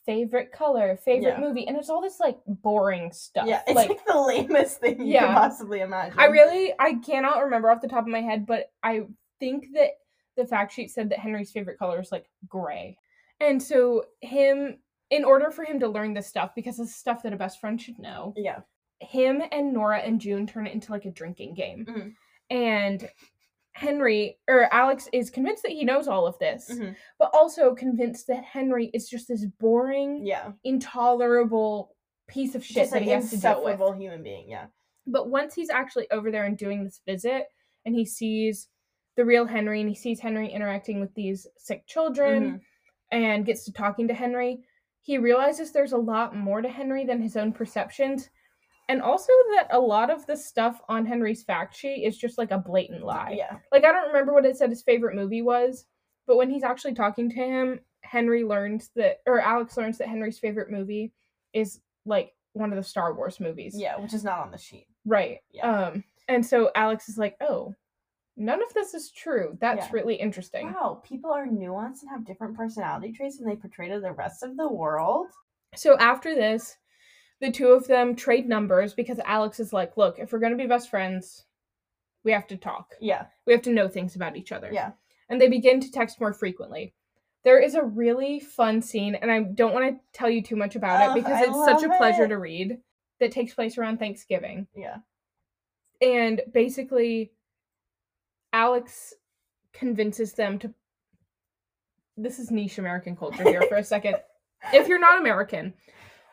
[0.05, 1.39] favorite color, favorite Yeah.
[1.39, 3.47] movie, and it's all this like boring stuff.
[3.47, 5.27] yeah it's like like, the lamest thing you Yeah.
[5.27, 8.73] could possibly imagine I really I cannot remember off the top of my head, but
[8.83, 9.07] I
[9.39, 9.91] think that
[10.35, 12.97] the fact sheet said that Henry's favorite color is like gray.
[13.39, 14.77] And so him
[15.09, 17.79] in order for him to learn this stuff because it's stuff that a best friend
[17.81, 18.59] should know, yeah
[19.01, 21.85] him and Nora and June turn it into like a drinking game.
[21.85, 22.15] Mhm.
[22.49, 23.09] And
[23.73, 26.95] Henry or Alex is convinced that he knows all of this, Mhm.
[27.19, 31.93] but also convinced that Henry is just this boring, yeah intolerable
[32.27, 33.79] piece of shit just that an he has to deal with.
[33.99, 34.67] human being yeah
[35.05, 37.47] But once he's actually over there and doing this visit,
[37.85, 38.69] and he sees
[39.15, 42.61] the real Henry, and he sees Henry interacting with these sick children, Mhm.
[43.11, 44.63] and gets to talking to Henry,
[45.01, 48.29] he realizes there's a lot more to Henry than his own perceptions.
[48.89, 52.51] And also that a lot of the stuff on Henry's fact sheet is just like
[52.51, 53.31] a blatant lie.
[53.37, 53.57] Yeah.
[53.71, 55.85] Like I don't remember what it said his favorite movie was,
[56.27, 60.37] but when he's actually talking to him, Henry learns that or Alex learns that Henry's
[60.39, 61.13] favorite movie
[61.53, 63.75] is like one of the Star Wars movies.
[63.79, 64.87] Yeah, which is not on the sheet.
[65.05, 65.39] Right.
[65.51, 65.87] Yeah.
[65.87, 67.73] Um and so Alex is like, "Oh,
[68.37, 69.57] none of this is true.
[69.59, 69.91] That's Yeah.
[69.93, 73.99] really interesting." Wow, people are nuanced and have different personality traits than they portray to
[73.99, 75.27] the rest of the world.
[75.75, 76.77] So after this,
[77.39, 80.57] the two of them trade numbers because Alex is like, "Look, if we're going to
[80.57, 81.45] be best friends,
[82.23, 82.95] we have to talk.
[82.99, 83.27] Yeah.
[83.45, 84.93] We have to know things about each other." Yeah.
[85.29, 86.93] And they begin to text more frequently.
[87.43, 90.75] There is a really fun scene and I don't want to tell you too much
[90.75, 92.29] about it because I it's such a love pleasure it.
[92.29, 92.81] to read
[93.19, 94.67] that takes place around Thanksgiving.
[94.75, 94.97] Yeah.
[96.01, 97.33] And basically
[98.55, 99.13] Alex
[99.73, 100.73] convinces them to
[102.15, 104.15] this is niche American culture here for a second.
[104.73, 105.73] If you're not American,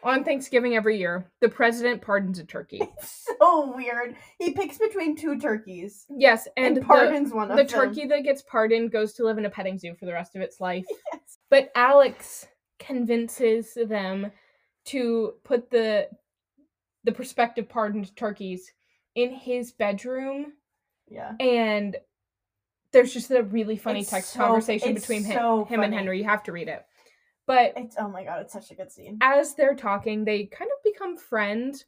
[0.04, 2.80] on Thanksgiving every year, the president pardons a turkey.
[2.98, 4.14] It's so weird.
[4.38, 7.72] He picks between two turkeys Yes, and, and, the, pardons one of the them.
[7.72, 10.42] turkey that gets pardoned goes to live in a petting zoo for the rest of
[10.42, 10.84] its life.
[11.12, 11.38] Yes.
[11.50, 12.46] But Alex
[12.78, 14.30] convinces them
[14.86, 16.08] to put the
[17.04, 18.70] the prospective pardoned turkeys
[19.16, 20.52] in his bedroom
[21.08, 21.32] Yeah.
[21.40, 21.96] and
[22.92, 25.92] there's just a really funny It's text so- conversation between him, so him and.
[25.94, 26.18] Henry.
[26.18, 26.84] You have to read it.
[27.46, 29.18] But It's oh my god, it's such a good scene.
[29.20, 31.84] as they're talking, they kind of become friends.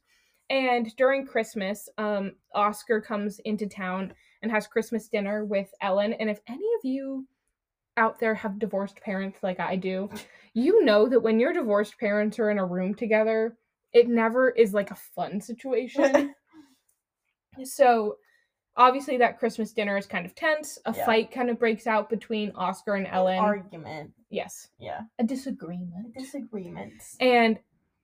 [0.49, 4.13] And during Christmas, um, Oscar comes into town
[4.43, 6.13] and has Christmas dinner with Ellen.
[6.13, 7.25] And if any of you
[7.97, 10.09] out there have divorced parents like I do,
[10.53, 13.57] you know that when your divorced parents are in a room together,
[13.93, 16.35] it never is like a fun situation.
[17.63, 18.17] so
[18.77, 20.79] obviously that Christmas dinner is kind of tense.
[20.85, 21.05] A Yeah.
[21.05, 23.39] fight kind of breaks out between Oscar and Ellen.
[23.39, 24.11] Argument.
[24.29, 24.69] yes.
[24.79, 25.01] Yeah.
[25.19, 26.13] A disagreement.
[26.17, 27.15] Disagreements.
[27.19, 27.59] And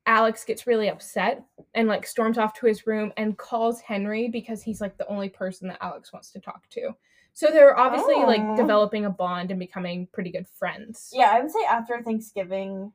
[0.06, 1.44] Alex gets really upset
[1.76, 5.30] and like storms off to his room and calls Henry because he's like the only
[5.30, 6.96] person that Alex wants to talk to.
[7.34, 8.26] So they're obviously Aw.
[8.26, 8.56] like oh.
[8.58, 11.12] developing a bond and becoming pretty good friends.
[11.14, 12.92] Yeah, I would say after Thanksgiving,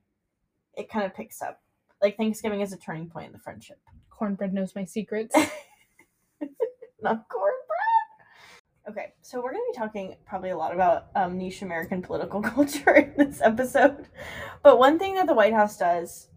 [0.75, 1.63] it kind of picks up.
[2.03, 3.79] Like Thanksgiving is a turning point in the friendship.
[4.11, 5.35] Cornbread knows my secrets.
[7.01, 7.56] Not cornbread.
[8.89, 12.95] Okay, so we're gonna be talking probably a lot about um, niche American political culture
[12.95, 14.07] in this episode.
[14.63, 16.29] But one thing that the White House does,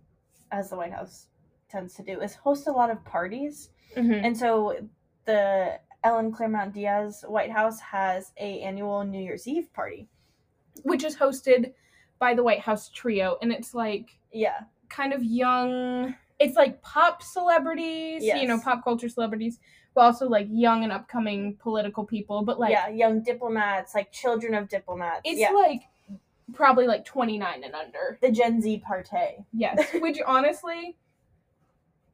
[0.51, 1.27] as the White House
[1.69, 3.69] tends to do, is host a lot of parties.
[3.95, 4.25] Mhm.
[4.25, 4.77] And so
[5.25, 10.07] the Ellen Claremont Diaz White House has a annual New Year's Eve party.
[10.83, 11.73] Which is hosted
[12.19, 13.37] by the White House Trio.
[13.41, 19.09] And it's like Yeah, kind of young, it's like pop celebrities, you know, pop culture
[19.09, 19.59] celebrities,
[19.99, 22.43] also like young and upcoming political people.
[22.43, 25.21] But like, yeah, young diplomats, like children of diplomats.
[25.25, 25.83] it's yeah, like
[26.53, 28.17] probably like 29 and under.
[28.21, 29.45] the Gen Z party.
[29.53, 30.97] Yes, which honestly,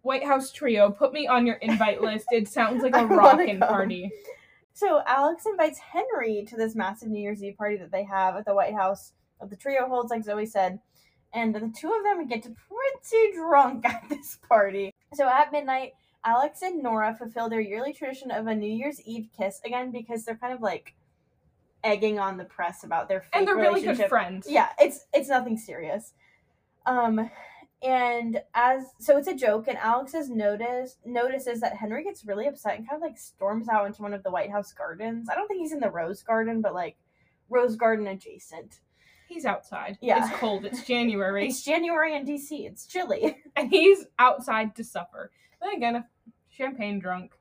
[0.02, 2.28] White House Trio, put me on your invite list.
[2.32, 4.12] It sounds like a rockin' party.
[4.74, 8.46] So Alex invites Henry to this massive New Year's Eve party that they have at
[8.46, 10.80] the White House that the trio holds, like Zoe said.
[11.34, 14.94] And the two of them get pretty drunk at this party.
[15.14, 15.94] So at midnight,
[16.26, 20.26] Alex and Nora fulfill their yearly tradition of a New Year's Eve kiss again because
[20.26, 20.96] they're kind of like
[21.84, 24.48] egging on the press about their fake And they're really good friends.
[24.50, 26.14] Yeah, it's it's nothing serious.
[26.86, 27.30] Um
[27.84, 32.48] and as so it's a joke and Alex has noticed notices that Henry gets really
[32.48, 35.30] upset and kind of like storms out into one of the White House gardens.
[35.30, 36.98] I don't think he's in the Rose Garden, but like
[37.50, 38.80] Rose Garden adjacent.
[39.28, 39.98] He's outside.
[40.02, 40.28] Yeah.
[40.28, 40.66] It's cold.
[40.66, 41.48] It's January.
[41.48, 42.68] It's January in DC.
[42.68, 43.38] It's chilly.
[43.56, 45.32] and he's outside to suffer.
[45.62, 46.04] Then again, if
[46.56, 47.32] champagne drunk,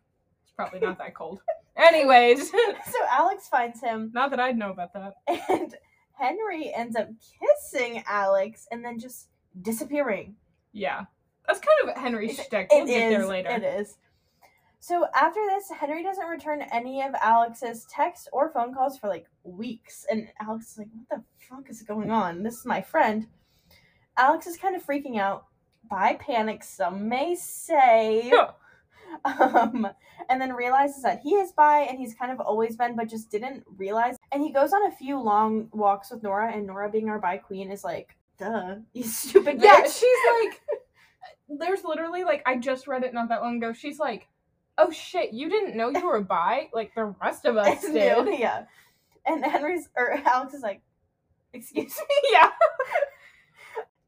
[0.42, 1.40] it's probably not that cold.
[1.76, 5.14] Anyways, so Alex finds him not that I'd know about that.
[5.48, 5.74] and
[6.18, 7.08] Henry ends up
[7.40, 9.28] kissing Alex and then just
[9.62, 10.36] disappearing.
[10.72, 11.04] Yeah.
[11.46, 12.68] That's kind of Henry's It's- shtick.
[12.72, 13.50] We'll get there later.
[13.50, 13.96] It is.
[14.80, 19.26] So after this, Henry doesn't return any of Alex's texts or phone calls for like
[19.42, 22.42] weeks, and Alex is like, "What the fuck is going on?
[22.42, 23.26] This is my friend."
[24.18, 25.46] Alex is kind of freaking out
[25.88, 28.30] by panic, some may say,
[29.24, 29.88] um,
[30.28, 33.30] and then realizes that he is bi and he's kind of always been, but just
[33.30, 34.16] didn't realize.
[34.32, 37.36] And he goes on a few long walks with Nora, and Nora, being our bi
[37.38, 40.60] queen, is like, "Duh, you stupid Yeah, she's like,
[41.48, 43.72] there's literally like, I just read it not that long ago.
[43.72, 44.28] She's like,
[44.78, 46.68] oh shit, you didn't know you were bi?
[46.72, 48.38] Like the rest of us did.
[48.38, 48.64] yeah.
[49.26, 50.82] And Henry's or Alex is like,
[51.52, 52.30] excuse me.
[52.32, 52.50] yeah.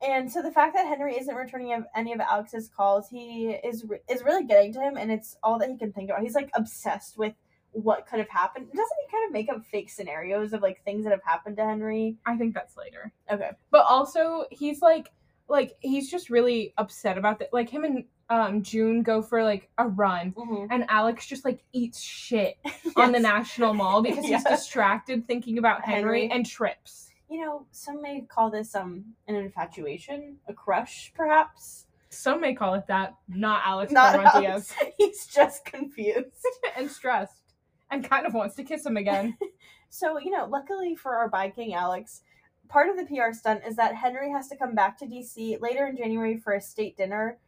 [0.07, 4.23] And so the fact that Henry isn't returning any of Alex's calls, he is is
[4.23, 6.23] really getting to him, and it's all that he can think about.
[6.23, 7.35] He's like obsessed with
[7.73, 8.66] what could have happened.
[8.69, 11.64] Doesn't he kind of make up fake scenarios of like things that have happened to
[11.64, 12.16] Henry?
[12.25, 13.12] I think that's later.
[13.31, 13.51] Okay.
[13.71, 15.11] But also, he's like,
[15.49, 17.53] like he's just really upset about that.
[17.53, 20.73] Like him and um June go for like a run, Mm-hmm.
[20.73, 22.57] and Alex just like eats shit
[22.97, 26.31] on the National Mall because he's distracted thinking about Henry, Henry.
[26.37, 27.06] and trips.
[27.29, 31.87] You know, some may call this um an infatuation, a crush, perhaps.
[32.09, 33.15] Some may call it that.
[33.29, 34.69] Not Alex Not Claremont Alex.
[34.69, 34.93] Diaz.
[34.99, 36.47] He's just confused.
[36.77, 37.53] and stressed,
[37.91, 39.37] and kind of wants to kiss him again.
[39.89, 42.23] So, you know, luckily for our Viking Alex,
[42.69, 45.87] part of the PR stunt is that Henry has to come back to DC later
[45.87, 47.39] in January for a state dinner.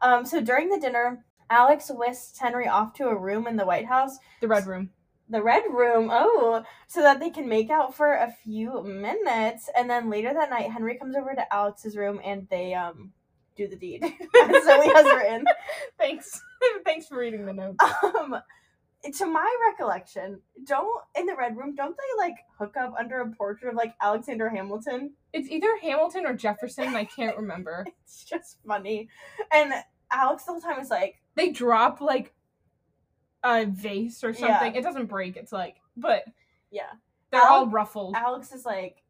[0.00, 3.86] Um, so during the dinner, Alex whisks Henry off to a room in the White
[3.86, 4.90] House, the Red Room.
[5.30, 9.70] The Red Room, oh, so that they can make out for a few minutes.
[9.76, 13.12] And then later that night, Henry comes over to Alex's room and they um
[13.56, 14.02] do the deed.
[14.04, 15.44] As Zoe has written.
[15.98, 16.40] Thanks.
[16.84, 17.76] Thanks for reading the note.
[18.04, 18.36] um
[19.14, 23.30] to my recollection don't in the red room don't they like hook up under a
[23.30, 26.88] portrait of like alexander hamilton It's either Hamilton or Jefferson.
[26.94, 27.86] I can't remember.
[28.04, 29.08] it's just funny
[29.50, 29.72] and
[30.12, 32.34] alex the whole time is like They drop like
[33.42, 34.38] a vase or Yeah.
[34.60, 34.74] something.
[34.74, 35.36] It doesn't break.
[35.36, 36.24] It's like, but
[36.70, 36.90] yeah
[37.30, 38.14] they're Al- all ruffled.
[38.16, 39.02] alex is like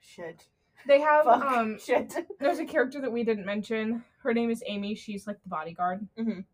[0.00, 0.46] shit
[0.86, 1.78] They have fuck um.
[1.84, 4.04] shit There's a character that we didn't mention.
[4.22, 4.94] Her name is Amy.
[4.94, 6.06] She's like the bodyguard.
[6.18, 6.44] Mhm.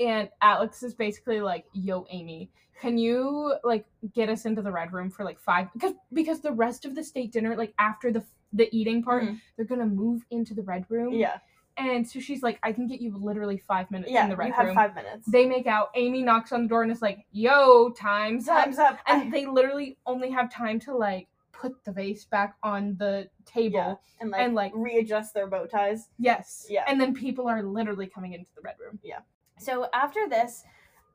[0.00, 4.92] And Alex is basically like, "Yo, Amy, can you like get us into the red
[4.92, 5.72] room for like five?
[5.72, 9.40] Because because the rest of the state dinner, like after the the eating part, Mhm.
[9.56, 11.12] they're gonna move into the red room.
[11.14, 11.38] yeah
[11.78, 14.48] And so she's like, I can get you literally five minutes yeah in the red
[14.48, 14.74] you have room.
[14.74, 15.90] five minutes They make out.
[15.94, 19.30] Amy knocks on the door and is like, "Yo, time's up." time's up And I-
[19.30, 23.76] they literally only have time to like put the vase back on the table.
[23.78, 26.66] yeah and like, and, like- readjust their bow ties Yes.
[26.70, 26.84] Yeah.
[26.88, 28.98] And then people are literally coming into the red room.
[29.02, 29.20] Yeah.
[29.58, 30.64] So after this,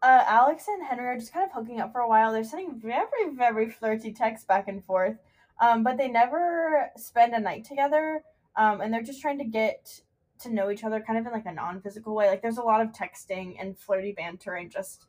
[0.03, 2.31] uh, Alex and Henry are just kind of hooking up for a while.
[2.31, 5.17] They're sending very, very flirty texts back and forth,
[5.59, 8.23] um, but they never spend a night together.
[8.55, 10.01] Um, and they're just trying to get
[10.41, 12.27] to know each other kind of in like a non-physical way.
[12.27, 15.05] Like there's a lot of texting and flirty banter and just,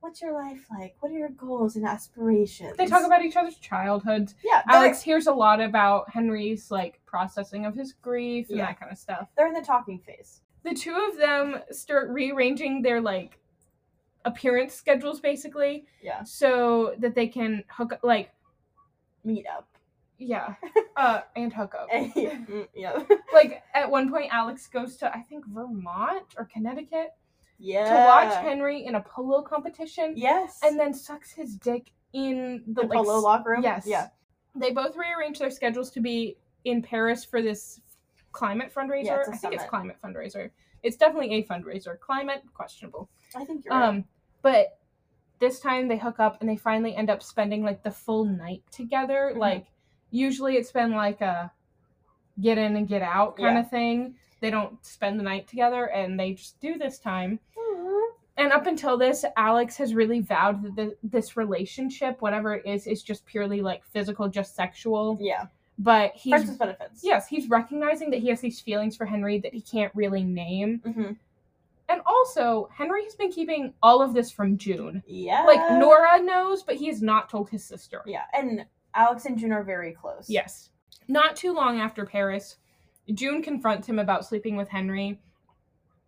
[0.00, 0.94] what's your life like?
[1.00, 2.76] What are your goals and aspirations?
[2.76, 4.34] They talk about each other's childhoods.
[4.44, 4.62] yeah.
[4.68, 8.66] Alex hears a lot about Henry's like processing of his grief and Yeah.
[8.66, 9.28] that kind of stuff.
[9.36, 10.42] they're in the talking phase.
[10.64, 13.38] The two of them start rearranging their like
[14.24, 16.22] appearance schedules basically Yeah.
[16.24, 18.30] so that they can hook up like
[19.24, 19.68] Meet up.
[20.18, 20.54] Yeah
[20.96, 22.98] uh and hook up Mm, yeah.
[23.34, 27.08] like at one point alex goes to i think vermont or connecticut
[27.58, 27.84] Yeah.
[27.88, 30.58] to watch henry in a polo competition Yes.
[30.62, 33.62] and then sucks his dick in the, the like, polo locker room.
[33.62, 34.08] yes Yeah.
[34.54, 37.80] they both rearrange their schedules to be in paris for this
[38.32, 40.50] climate fundraiser Yeah, i think it's climate fundraiser
[40.82, 43.88] it's definitely a fundraiser climate questionable I think you're right.
[43.88, 44.04] um
[44.42, 44.78] but
[45.38, 48.62] this time they hook up and they finally end up spending like the full night
[48.70, 49.38] together Mhm.
[49.38, 49.66] like
[50.16, 51.50] usually it's been like a
[52.40, 53.60] get in and get out kind Yeah.
[53.60, 58.10] of thing they don't spend the night together and they just do this time Aw.
[58.36, 62.86] and up until this alex has really vowed that the, this relationship whatever it is
[62.86, 65.46] is just purely like physical just sexual Yeah.
[65.78, 67.00] but he's Friends with benefits.
[67.02, 70.80] yes he's recognizing that he has these feelings for henry that he can't really name
[70.84, 71.12] hmm
[71.88, 75.44] and also henry has been keeping all of this from june Yeah.
[75.46, 78.02] like Nora knows, but he has not told his sister.
[78.06, 80.28] Yeah, and Alex and June are very close.
[80.28, 80.70] Yes.
[81.08, 82.56] Not too long after Paris,
[83.12, 85.20] June confronts him about sleeping with Henry,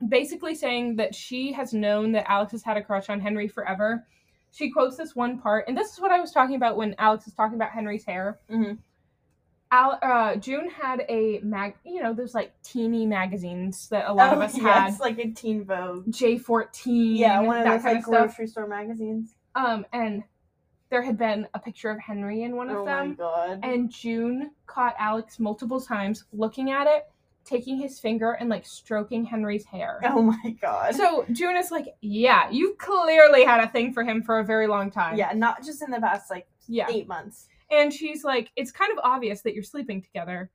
[0.09, 4.07] basically saying that she has known that Alex has had a crush on Henry forever.
[4.51, 7.27] She quotes this one part, and this is what I was talking about when Alex
[7.27, 8.39] was talking about Henry's hair.
[8.51, 8.79] Mhm.
[9.71, 14.33] Al- uh, June had a mag, you know, those like teeny magazines that a lot
[14.33, 15.01] of Oh, us yes, had.
[15.01, 16.07] like a Teen Vogue.
[16.11, 19.35] J14, Yeah, one of those kind like of grocery store magazines.
[19.55, 20.25] Um, and
[20.91, 23.09] there had been a picture of Henry in one of oh them.
[23.11, 23.61] my god.
[23.63, 27.05] And June caught Alex multiple times looking at it,
[27.45, 30.01] taking his finger and like stroking Henry's hair.
[30.05, 30.95] oh my god.
[30.95, 34.67] So June is like, Yeah, you clearly had a thing for him for a very
[34.67, 35.17] long time.
[35.17, 36.87] yeah, not just in the past like Yeah.
[36.91, 37.49] eight months.
[37.71, 40.51] And she's like, It's kind of obvious that you're sleeping together.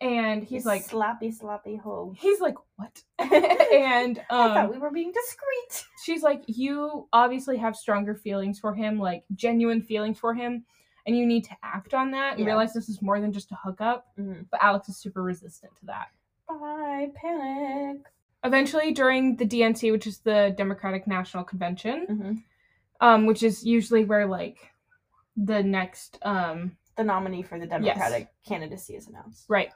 [0.00, 2.14] And he's You like, sloppy sloppy hoe.
[2.16, 3.02] He's like, What?
[3.18, 5.86] and I thought um, we were being discreet.
[6.04, 10.64] she's like, You obviously have stronger feelings for him, like genuine feelings for him.
[11.06, 12.46] And you need to act on that and Yeah.
[12.46, 14.06] realize this is more than just a hookup.
[14.18, 14.46] Mhm.
[14.50, 16.08] But Alex is super resistant to that.
[16.48, 18.02] Bye, panic.
[18.44, 22.32] Eventually, during the DNC, which is the Democratic National Convention, hmm
[23.00, 24.72] um, which is usually where like
[25.36, 29.44] the next um The nominee for the Democratic candidacy is announced.
[29.48, 29.70] right,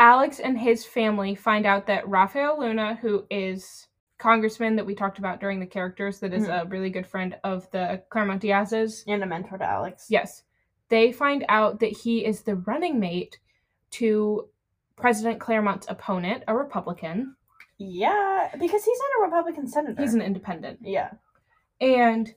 [0.00, 3.86] Alex and his family find out that Rafael Luna, who is
[4.18, 6.62] congressman that we talked about during the characters, that is Mhm.
[6.62, 9.04] a really good friend of the Claremont Diaz's.
[9.06, 10.06] And a mentor to Alex.
[10.10, 10.44] Yes.
[10.88, 13.38] They find out that he is the running mate
[13.92, 14.48] to
[14.96, 17.36] President Claremont's opponent, a Republican.
[17.78, 20.00] Yeah, because he's not a Republican senator.
[20.02, 20.80] He's an independent.
[20.82, 21.12] yeah.
[21.80, 22.34] And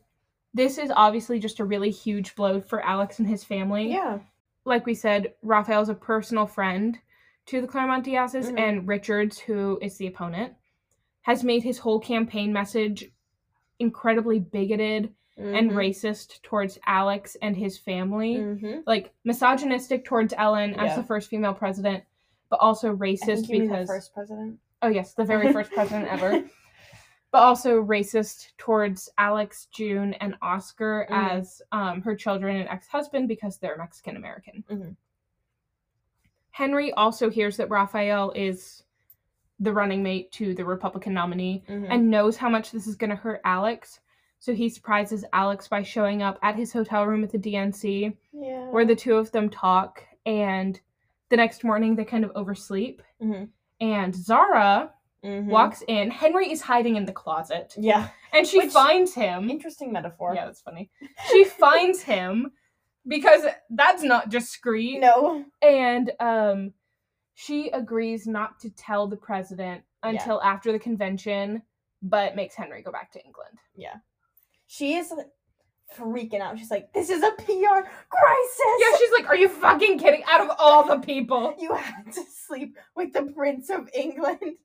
[0.53, 3.89] this is obviously just a really huge blow for Alex and his family.
[3.89, 4.19] Yeah.
[4.65, 6.99] Like we said, Rafael's a personal friend
[7.47, 8.59] to the Claremont Diaz's, Mhm.
[8.59, 10.53] and Richards, who is the opponent,
[11.21, 13.11] has made his whole campaign message
[13.79, 15.75] incredibly bigoted and Mhm.
[15.75, 18.35] racist towards Alex and his family.
[18.35, 18.83] Mhm.
[18.85, 22.03] Like misogynistic towards Ellen as the first female president,
[22.49, 24.59] but also racist because the first president.
[24.83, 26.43] oh yes, the very first president ever.
[27.31, 31.29] But also racist towards Alex, June, and Oscar Mhm.
[31.31, 34.63] as um, her children and ex-husband because they're Mexican American.
[36.53, 38.83] Henry also hears that Rafael is
[39.59, 41.87] the running mate to the Republican nominee Mhm.
[41.89, 43.99] and knows how much this is going to hurt Alex.
[44.37, 48.67] So he surprises Alex by showing up at his hotel room at the DNC yeah.
[48.69, 50.03] where the two of them talk.
[50.27, 50.79] And
[51.29, 53.01] the next morning, they kind of oversleep.
[53.21, 53.49] Mhm.
[53.81, 55.45] And Zahra Mhm.
[55.47, 56.11] walks in.
[56.11, 57.73] Henry is hiding in the closet.
[57.79, 58.09] Yeah.
[58.31, 59.49] And she Which- finds him.
[59.49, 60.35] Interesting metaphor.
[60.35, 60.91] Yeah, that's funny.
[61.31, 62.51] She finds him
[63.07, 64.99] because that's not discreet.
[64.99, 65.45] No.
[65.61, 66.73] And um
[67.35, 70.09] she agrees not to tell the president Yeah.
[70.11, 71.63] until after the convention,
[72.01, 73.57] but makes Henry go back to England.
[73.75, 73.95] Yeah.
[74.67, 75.11] She is
[75.97, 76.57] freaking out.
[76.57, 80.23] She's like, "This is a PR crisis." Yeah, she's like, Are you fucking kidding?
[80.27, 81.55] Out of all the people.
[81.59, 84.57] you had to sleep with the Prince of England.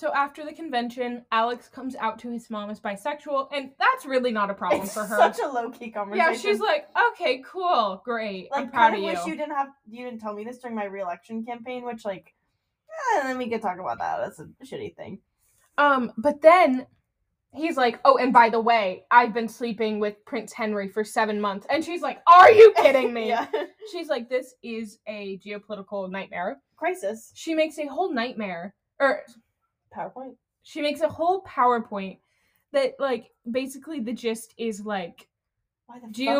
[0.00, 4.30] So after the convention, Alex comes out to his mom as bisexual, and that's really
[4.32, 5.14] not a problem It's for her.
[5.18, 6.32] such a low key conversation.
[6.32, 8.50] yeah, she's like, okay, cool, great.
[8.50, 9.32] like, I'm proud kinda of wish you.
[9.32, 12.32] you didn't have you didn't tell me this during my re-election campaign, which like,
[13.14, 14.20] eh, then we could talk about that.
[14.20, 15.18] That's a shitty thing.
[15.76, 16.86] Um, but then
[17.52, 21.38] he's like, oh, and by the way, I've been sleeping with Prince Henry for seven
[21.42, 21.66] months.
[21.68, 23.28] And she's like, are you kidding me?
[23.28, 23.48] yeah,
[23.92, 26.56] She's like, this is a geopolitical nightmare.
[26.78, 27.32] crisis.
[27.34, 29.24] She makes a whole nightmare, or
[29.96, 30.36] PowerPoint.
[30.62, 32.18] she makes a whole PowerPoint
[32.72, 35.26] that, like, basically the gist is like
[35.86, 36.30] Why the fuck are you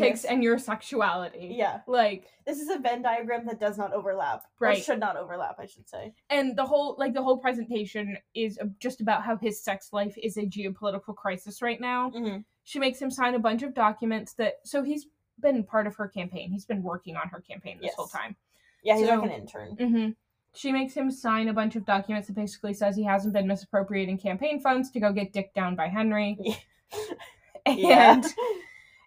[0.00, 1.54] geopolitics and your sexuality.
[1.58, 4.44] yeah, Like, this is a Venn diagram that does not overlap.
[4.60, 4.82] Right.
[4.82, 6.14] should not overlap, I should say.
[6.30, 10.36] and the whole like the whole presentation is just about how his sex life is
[10.38, 12.10] a geopolitical crisis right now.
[12.10, 12.38] Mm-hmm.
[12.64, 15.06] She makes him sign a bunch of documents that so he's
[15.40, 16.50] been part of her campaign.
[16.50, 17.94] He's been working on her campaign this Yes.
[17.96, 18.36] whole time.
[18.82, 19.76] Yeah, he's So- like an intern.
[19.76, 20.10] hmm
[20.54, 24.18] She makes him sign a bunch of documents that basically says he hasn't been misappropriating
[24.18, 26.38] campaign funds to go get dicked down by Henry.
[27.66, 28.22] And Yeah.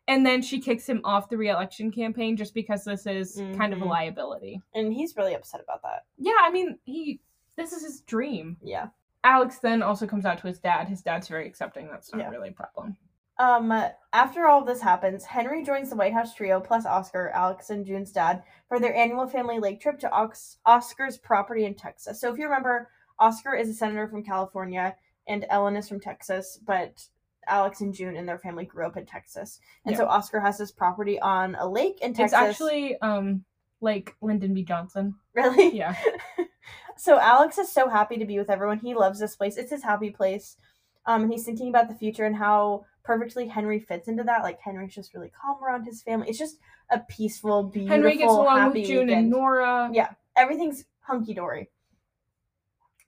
[0.07, 3.81] and then she kicks him off the re-election campaign just because this is kind of
[3.81, 3.89] a Mhm.
[3.89, 4.61] liability.
[4.73, 6.05] and he's really upset about that.
[6.17, 7.19] Yeah, I mean, he
[7.55, 8.57] this is his dream.
[8.63, 8.87] Yeah.
[9.23, 10.87] Alex then also comes out to his dad.
[10.87, 11.87] His dad's very accepting.
[11.87, 12.29] That's not Yeah.
[12.29, 12.97] really a problem.
[13.39, 13.71] Um,
[14.13, 17.85] after all of this happens, Henry joins the White House trio plus Oscar, Alex, and
[17.85, 22.19] June's dad for their annual family lake trip to Ox- Oscar's property in Texas.
[22.19, 24.95] So if you remember, Oscar is a senator from California
[25.27, 27.03] and Ellen is from Texas, but
[27.47, 29.59] Alex and June and their family grew up in Texas.
[29.85, 29.99] And Yeah.
[29.99, 32.37] so Oscar has this property on a lake in Texas.
[32.39, 33.43] It's actually um
[33.81, 34.63] like Lyndon B.
[34.63, 35.13] Johnson.
[35.35, 35.95] really Yeah.
[36.97, 38.79] so Alex is so happy to be with everyone.
[38.79, 39.57] He loves this place.
[39.57, 40.57] It's his happy place.
[41.05, 44.43] Um, and he's thinking about the future and how perfectly Henry fits into that.
[44.43, 46.27] Like Henry's just really calm around his family.
[46.27, 46.57] It's just
[46.91, 49.11] a peaceful, beautiful, Henry gets along with June weekend.
[49.11, 49.89] and Nora.
[49.93, 51.69] Yeah, everything's hunky dory,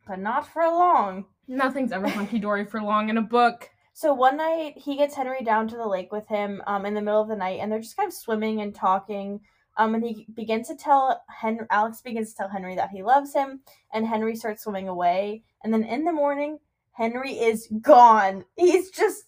[0.08, 1.26] but not for long.
[1.48, 3.70] Nothing's ever hunky dory for long in a book.
[3.94, 7.02] So one night he gets Henry down to the lake with him um, in the
[7.02, 9.42] middle of the night, and they're just kind of swimming and talking.
[9.76, 13.34] Um, and he begins to tell Henry, Alex begins to tell Henry that he loves
[13.34, 13.60] him,
[13.94, 15.44] and Henry starts swimming away.
[15.64, 16.60] And then in the morning,
[16.94, 18.46] Henry is gone.
[18.56, 19.24] He's just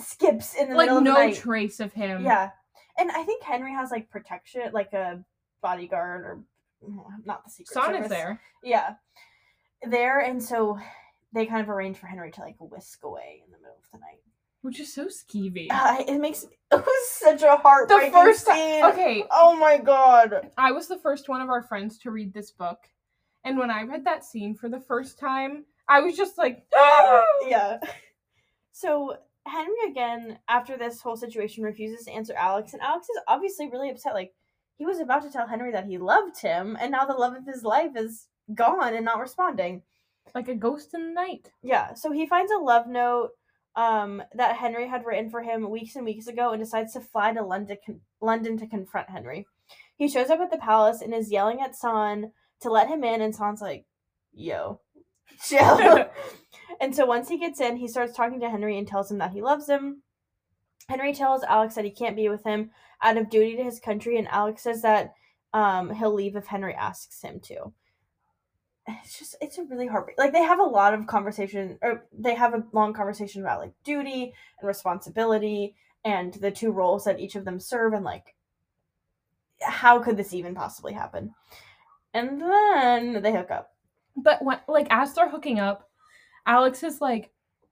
[0.00, 1.36] skips in the Like middle of no the night.
[1.36, 2.24] trace of him.
[2.24, 2.50] yeah,
[2.98, 5.22] and I think Henry has like protection, like a
[5.62, 6.40] bodyguard or
[7.24, 8.40] not the secret Son is there.
[8.62, 8.94] Yeah,
[9.88, 10.78] there, and so
[11.32, 13.98] they kind of arrange for Henry to like whisk away in the middle of the
[13.98, 14.20] night.
[14.62, 15.68] Which is so skeevy.
[15.70, 18.84] Uh, it makes it was such a heartbreaking first ti- scene.
[18.84, 19.24] okay.
[19.30, 20.50] Oh my god.
[20.58, 22.78] I was the first one of our friends to read this book.
[23.42, 26.66] And when I read that scene for the first time, I was just like,
[27.48, 27.78] Yeah.
[28.72, 29.16] So
[29.50, 33.90] Henry again, after this whole situation, refuses to answer Alex, and Alex is obviously really
[33.90, 34.14] upset.
[34.14, 34.32] Like
[34.76, 37.46] he was about to tell Henry that he loved him, and now the love of
[37.46, 39.82] his life is gone and not responding.
[40.34, 41.50] like a ghost in the night.
[41.62, 43.30] Yeah, so he finds a love note
[43.76, 47.32] um, that Henry had written for him weeks and weeks ago and decides to fly
[47.32, 47.78] to London,
[48.20, 49.46] London to confront Henry.
[49.96, 53.20] He shows up at the palace and is yelling at Shaan to let him in,
[53.20, 53.86] and Shaan's like,
[54.32, 54.80] "Yo,
[55.44, 56.06] chill."
[56.80, 59.32] and so once he gets in, he starts talking to Henry and tells him that
[59.32, 60.02] he loves him.
[60.88, 62.70] Henry tells Alex that he can't be with him
[63.02, 65.14] out of duty to his country, and Alex says that
[65.52, 67.72] um, he'll leave if Henry asks him to.
[68.88, 72.34] It's just it's a really hard like they have a lot of conversation or they
[72.34, 77.36] have a long conversation about like duty and responsibility and the two roles that each
[77.36, 78.34] of them serve and like
[79.62, 81.34] how could this even possibly happen?
[82.14, 83.74] And then they hook up.
[84.16, 85.88] But when, like as they're hooking up,
[86.46, 87.30] Alex is like,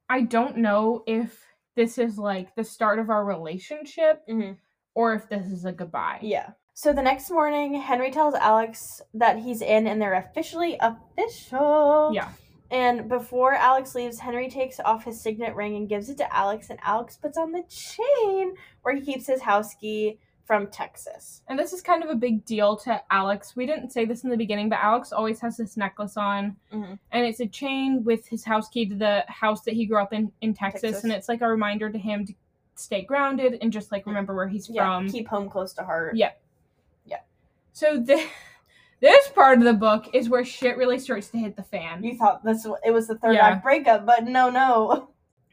[0.08, 1.44] I don't know if
[1.76, 4.52] this is like the start of our relationship Mm-hmm.
[4.94, 6.18] or if this is a goodbye.
[6.22, 6.50] Yeah.
[6.74, 12.12] So the next morning, Henry tells Alex that he's in and they're officially official.
[12.14, 12.30] Yeah.
[12.70, 16.68] And before Alex leaves, Henry takes off his signet ring and gives it to Alex,
[16.70, 20.18] and Alex puts on the chain where he keeps his house key
[20.48, 21.42] from Texas.
[21.46, 23.54] And this is kind of a big deal to Alex.
[23.54, 26.98] We didn't say this in the beginning, but Alex always has this necklace on, Mhm.
[27.12, 30.14] and it's a chain with his house key to the house that he grew up
[30.14, 31.04] in in Texas, Texas.
[31.04, 32.32] and it's like a reminder to him to
[32.76, 35.10] stay grounded and just like remember where he's Yeah, from.
[35.10, 36.16] keep home close to heart.
[36.16, 36.32] Yeah.
[37.04, 37.20] Yeah.
[37.74, 38.18] So the,
[39.00, 42.02] this part of the book is where shit really starts to hit the fan.
[42.02, 43.48] You thought this it was the third Yeah.
[43.48, 45.10] act breakup, but no, no.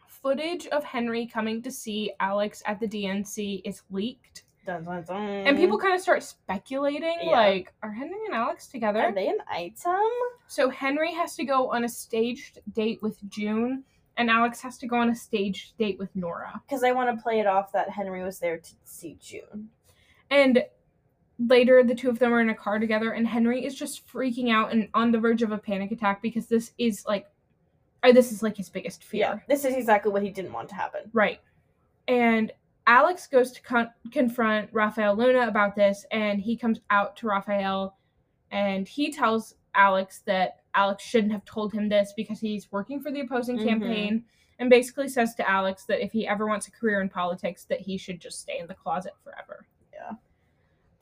[0.07, 4.43] Footage of Henry coming to see Alex at the DNC is leaked.
[4.65, 5.21] Dun, dun, dun.
[5.47, 7.31] And people kind of start speculating, Yeah.
[7.31, 8.99] like, are Henry and Alex together?
[9.01, 10.01] are they an item?
[10.47, 13.83] So Henry has to go on a staged date with June,
[14.17, 16.61] and Alex has to go on a staged date with Nora.
[16.67, 19.69] Because I want to play it off that Henry was there to see June.
[20.31, 20.65] And
[21.37, 24.51] later, the two of them are in a car together, and Henry is just freaking
[24.51, 27.27] out and on the verge of a panic attack because this is like,
[28.03, 29.19] or this is like his biggest fear.
[29.19, 31.01] Yeah, this is exactly what he didn't want to happen.
[31.13, 31.39] Right.
[32.07, 32.51] And
[32.87, 37.97] Alex goes to con- confront Rafael Luna about this, and he comes out to Rafael
[38.51, 43.11] and he tells Alex that Alex shouldn't have told him this because he's working for
[43.11, 43.67] the opposing Mhm.
[43.67, 44.25] campaign,
[44.59, 47.81] and basically says to Alex that if he ever wants a career in politics, that
[47.81, 49.65] he should just stay in the closet forever.
[49.91, 50.11] Yeah.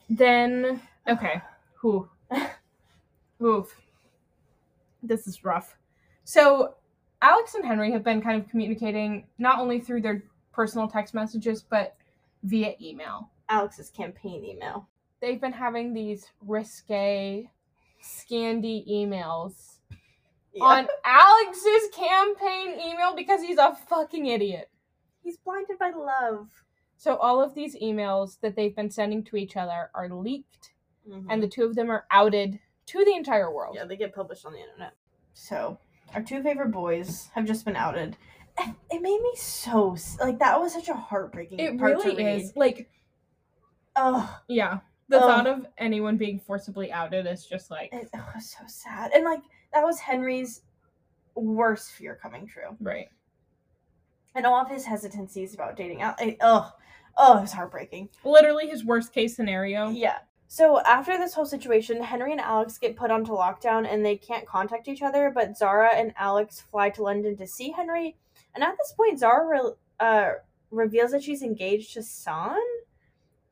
[0.08, 1.42] Then, okay,
[1.80, 2.08] whew,
[3.42, 3.80] oof,
[5.02, 5.76] this is rough.
[6.24, 6.76] So,
[7.22, 10.22] Alex and Henry have been kind of communicating not only through their
[10.54, 11.96] personal text messages, but
[12.44, 13.30] via email.
[13.48, 14.88] Alex's campaign email.
[15.20, 17.50] They've been having these risque,
[18.02, 19.78] scandy emails
[20.52, 20.64] Yeah.
[20.64, 24.70] on Alex's campaign email because he's a fucking idiot.
[25.22, 26.48] He's blinded by love.
[26.96, 30.72] So all of these emails that they've been sending to each other are leaked,
[31.08, 31.26] Mhm.
[31.28, 33.74] and the two of them are outed to the entire world.
[33.76, 34.92] yeah, they get published on the internet.
[35.32, 35.78] So,
[36.14, 38.16] our two favorite boys have just been outed.
[38.58, 41.58] It it made me so like that was such a heartbreaking.
[41.58, 42.52] It really is.
[42.56, 42.88] Like,
[43.96, 44.78] Oh, yeah.
[45.08, 45.22] The Ugh.
[45.22, 49.22] thought of anyone being forcibly outed is just like, it, it was so sad, and
[49.24, 49.42] like
[49.72, 50.62] that was Henry's
[51.34, 53.08] worst fear coming true, right.
[54.34, 56.20] and all of his hesitancies about dating out.
[56.22, 56.72] It, oh,
[57.18, 58.08] oh, it was heartbreaking.
[58.24, 59.90] Literally his worst case scenario.
[59.90, 60.18] Yeah.
[60.46, 64.46] So after this whole situation, Henry and Alex get put onto lockdown and they can't
[64.46, 65.30] contact each other.
[65.34, 68.16] But Zahra and Alex fly to London to see Henry,
[68.54, 70.30] and at this point, Zahra re- uh,
[70.70, 72.56] reveals that she's engaged to Shaan.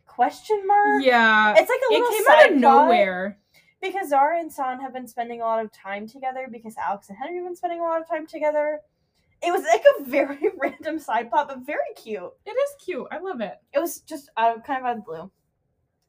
[0.07, 1.03] Question mark.
[1.05, 1.55] Yeah.
[1.57, 3.39] It's like a little it came out of nowhere.
[3.81, 7.17] because Zahra and Shaan have been spending a lot of time together because Alex and
[7.19, 8.81] Henry have been spending a lot of time together.
[9.43, 12.31] It was like a very random side plot, but very cute.
[12.45, 13.07] It is cute.
[13.11, 13.55] I love it.
[13.73, 15.31] it was just out of, kind of out of the blue.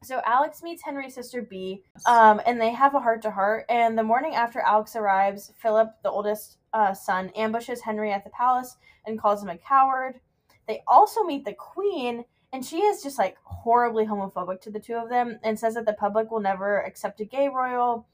[0.03, 3.65] So Alex meets Henry's sister Bea, um, and they have a heart to heart.
[3.69, 8.29] And the morning after Alex arrives, Philip, the oldest uh, son, ambushes Henry at the
[8.31, 10.19] palace and calls him a coward.
[10.67, 14.95] They also meet the queen, and she is just like horribly homophobic to the two
[14.95, 18.07] of them and says that the public will never accept a gay royal.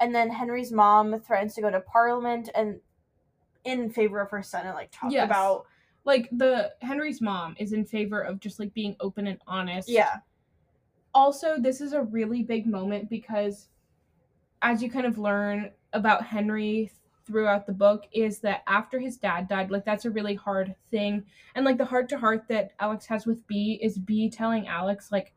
[0.00, 2.80] And then Henry's mom threatens to go to parliament and
[3.64, 5.24] in favor of her son and like talk Yes.
[5.26, 5.66] about
[6.04, 9.88] Like the Henry's mom is in favor of just like being open and honest.
[9.88, 10.16] yeah
[11.14, 13.68] also this is a really big moment because
[14.62, 16.92] as you kind of learn about henry
[17.28, 21.22] throughout the book is that after his dad died like that's a really hard thing
[21.54, 25.12] and like the heart to heart that alex has with Bea is Bea telling alex
[25.12, 25.34] like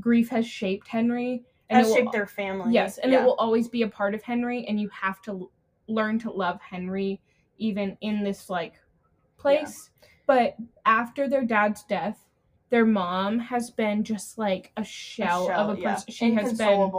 [0.00, 2.72] grief has shaped henry and has it will- shaped their family.
[2.72, 3.20] yes and Yeah.
[3.20, 5.50] it will always be a part of henry and you have to
[5.86, 7.20] learn to love henry
[7.58, 8.74] even in this like
[9.36, 9.90] place
[10.26, 12.18] but after their dad's death
[12.70, 15.94] their mom has been just like a A shell, of a yeah.
[15.94, 16.90] person she has been.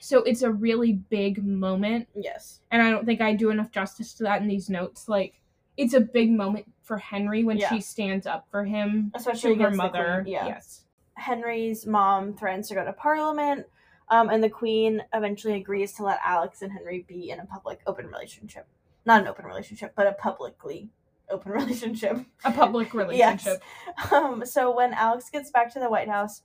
[0.00, 2.60] So it's a really big moment Yes.
[2.70, 5.40] and i don't think i do enough justice to that in these notes like
[5.76, 7.68] it's a big moment for henry when Yeah.
[7.70, 10.46] she stands up for him Especially her mother yeah.
[10.46, 10.82] yes
[11.18, 13.66] Henry's mom threatens to go to parliament.
[14.10, 17.80] Um, and the queen eventually agrees to let Alex and Henry be in a public
[17.86, 18.66] open relationship.
[19.06, 20.90] Not an open relationship, but a publicly
[21.30, 22.18] open relationship.
[22.44, 23.62] A public relationship.
[23.98, 24.12] Yes.
[24.12, 26.42] Um, so when Alex gets back to the White House,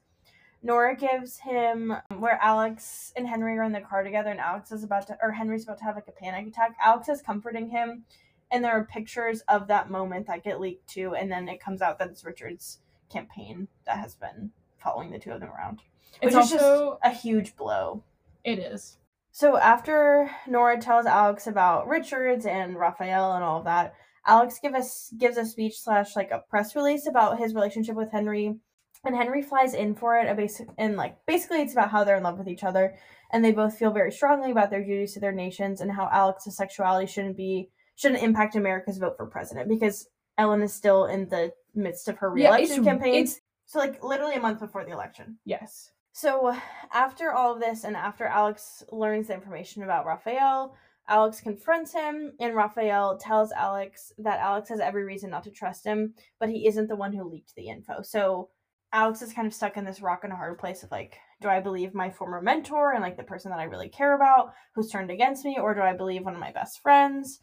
[0.64, 4.72] Nora gives him um, where Alex and Henry are in the car together, and Alex
[4.72, 6.76] is about to, or Henry's about to have like a panic attack.
[6.84, 8.04] Alex is comforting him,
[8.52, 11.82] and there are pictures of that moment that get leaked too, and then it comes
[11.82, 12.80] out that it's Richard's
[13.12, 15.82] campaign that has been following the two of them around.
[16.22, 18.04] Which It's is just also a huge blow.
[18.44, 18.98] it is.
[19.34, 23.94] So after Nora tells Alex about Richards and Rafael and all of that,
[24.28, 28.12] Alex give us gives a speech slash like a press release about his relationship with
[28.12, 28.58] Henry,
[29.04, 30.28] and Henry flies in for it.
[30.30, 32.96] A basic and like basically it's about how they're in love with each other,
[33.32, 36.58] and they both feel very strongly about their duties to their nations and how Alex's
[36.58, 41.52] sexuality shouldn't be shouldn't impact America's vote for president because Ellen is still in the
[41.76, 43.16] midst of her Yeah, reelection it's- campaign.
[43.16, 45.38] it's- so like literally a month before the election.
[45.46, 45.92] Yes.
[46.14, 46.54] So,
[46.92, 50.76] after all of this, and after Alex learns the information about Rafael,
[51.08, 55.86] Alex confronts him, and Rafael tells Alex that Alex has every reason not to trust
[55.86, 58.02] him, but he isn't the one who leaked the info.
[58.02, 58.50] So,
[58.94, 61.48] Alex is kind of stuck in this rock and a hard place of like, do
[61.48, 64.90] I believe my former mentor and like the person that I really care about who's
[64.90, 67.42] turned against me, or do I believe one of my best friends?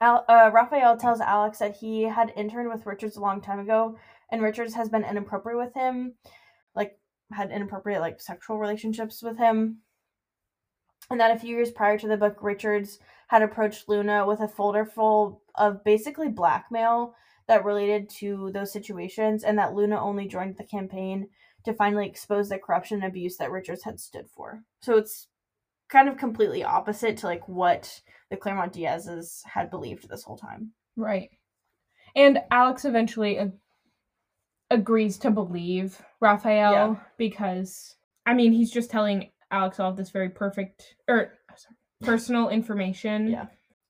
[0.00, 3.96] Al- uh, Rafael tells Alex that he had interned with Richards a long time ago,
[4.30, 6.14] and Richards has been inappropriate with him,
[6.74, 6.98] like
[7.32, 9.78] had inappropriate like sexual relationships with him.
[11.10, 14.48] And that a few years prior to the book, Richards had approached Luna with a
[14.48, 17.14] folder full of basically blackmail
[17.48, 21.28] that related to those situations, and that Luna only joined the campaign
[21.64, 24.62] to finally expose the corruption and abuse that Richards had stood for.
[24.82, 25.28] So it's
[25.88, 30.72] kind of completely opposite to like what the Claremont Diaz's had believed this whole time.
[30.96, 31.30] Right.
[32.16, 33.52] And Alex eventually ag-
[34.70, 36.96] agrees to believe Rafael Yeah.
[37.18, 42.48] because I mean he's just telling Alex all of this very perfect or sorry, personal
[42.48, 43.28] information.
[43.28, 43.46] Yeah.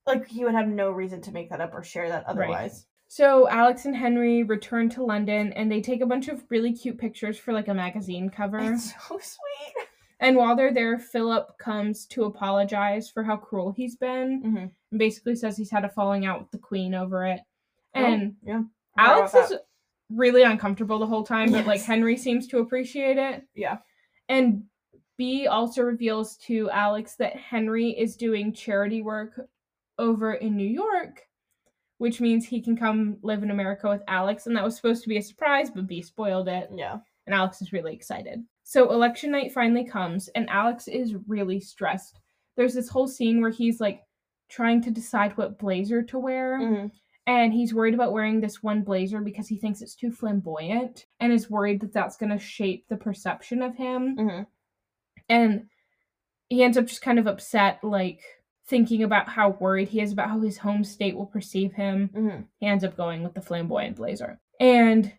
[0.06, 2.86] Like he would have no reason to make that up or share that otherwise.
[3.08, 6.98] So Alex and Henry return to London and they take a bunch of really cute
[6.98, 8.58] pictures for like a magazine cover.
[8.58, 9.86] It's so sweet.
[10.20, 14.70] And while they're there, Philip comes to apologize for how cruel he's been Mhm.
[14.90, 17.40] and basically says he's had a falling out with the queen over it.
[17.92, 18.62] And Oh, yeah.
[18.96, 19.58] Alex is
[20.10, 23.46] really uncomfortable the whole time, but like Henry seems to appreciate it.
[23.54, 23.78] Yeah.
[24.28, 24.64] And
[25.16, 29.48] Bea also reveals to Alex that Henry is doing charity work
[29.98, 31.22] over in New York,
[31.98, 34.46] which means he can come live in America with Alex.
[34.46, 36.68] And that was supposed to be a surprise, but Bea spoiled it.
[36.74, 36.98] Yeah.
[37.26, 38.44] And Alex is really excited.
[38.64, 42.18] So election night finally comes, and Alex is really stressed.
[42.56, 44.02] There's this whole scene where he's like
[44.48, 46.90] trying to decide what blazer to wear Mhm.
[47.26, 51.32] and he's worried about wearing this one blazer because he thinks it's too flamboyant and
[51.32, 54.46] is worried that that's going to shape the perception of him Mhm.
[55.30, 55.68] and
[56.50, 58.22] he ends up just kind of upset like
[58.66, 62.08] thinking about how worried he is about how his home state will perceive him.
[62.14, 62.44] Mhm.
[62.60, 64.38] he ends up going with the flamboyant blazer.
[64.60, 65.12] And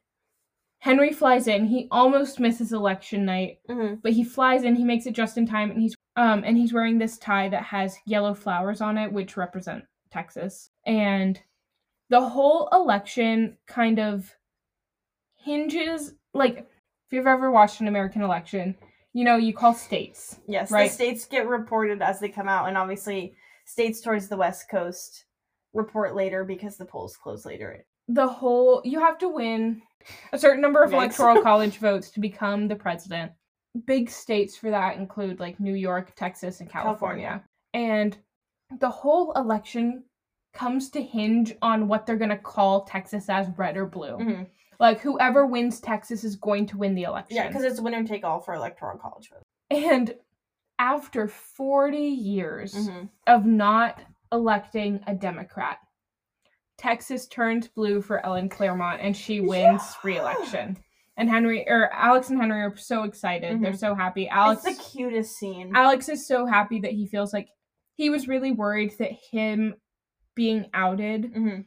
[0.80, 1.66] henry flies in.
[1.66, 4.02] He almost misses election night Mhm.
[4.02, 4.76] but he flies in.
[4.76, 7.64] He makes it just in time and he's um and he's wearing this tie that
[7.64, 10.72] has yellow flowers on it which represent texas.
[10.86, 11.39] And
[12.10, 14.36] the whole election kind of
[15.36, 18.76] hinges like if you've ever watched an american election
[19.16, 20.89] you know you call states Yes, Right.
[20.89, 23.34] the states get reported as they come out, and obviously,
[23.66, 25.26] states towards the west coast
[25.74, 27.86] report later because the polls close later.
[28.09, 29.82] the whole you have to win
[30.34, 30.93] a certain number of Yikes.
[30.93, 33.32] electoral college votes to become the president.
[33.88, 37.43] Big states for that include like New York, Texas, and California.
[37.74, 38.16] And
[38.80, 40.03] the whole election
[40.56, 44.18] comes to hinge on what they're going to call Texas as red or blue.
[44.18, 44.47] Mhm.
[44.80, 47.36] Like whoever wins Texas is going to win the election.
[47.38, 49.43] Yeah, because it's winner take all for electoral college votes.
[49.70, 50.16] and
[50.78, 53.10] after 40 years Mhm.
[53.28, 54.01] of not
[54.32, 55.78] electing a Democrat.
[56.78, 59.99] Texas turns blue for Ellen Claremont and she wins Yeah.
[60.03, 60.78] re-election.
[61.18, 63.62] And Henry or Alex and Henry are so excited.
[63.62, 63.78] They're Mhm.
[63.80, 64.28] so happy.
[64.28, 65.72] Alex It's the cutest scene.
[65.74, 67.47] Alex is so happy that he feels like
[67.95, 69.76] he was really worried that him
[70.36, 71.65] being outed Mhm.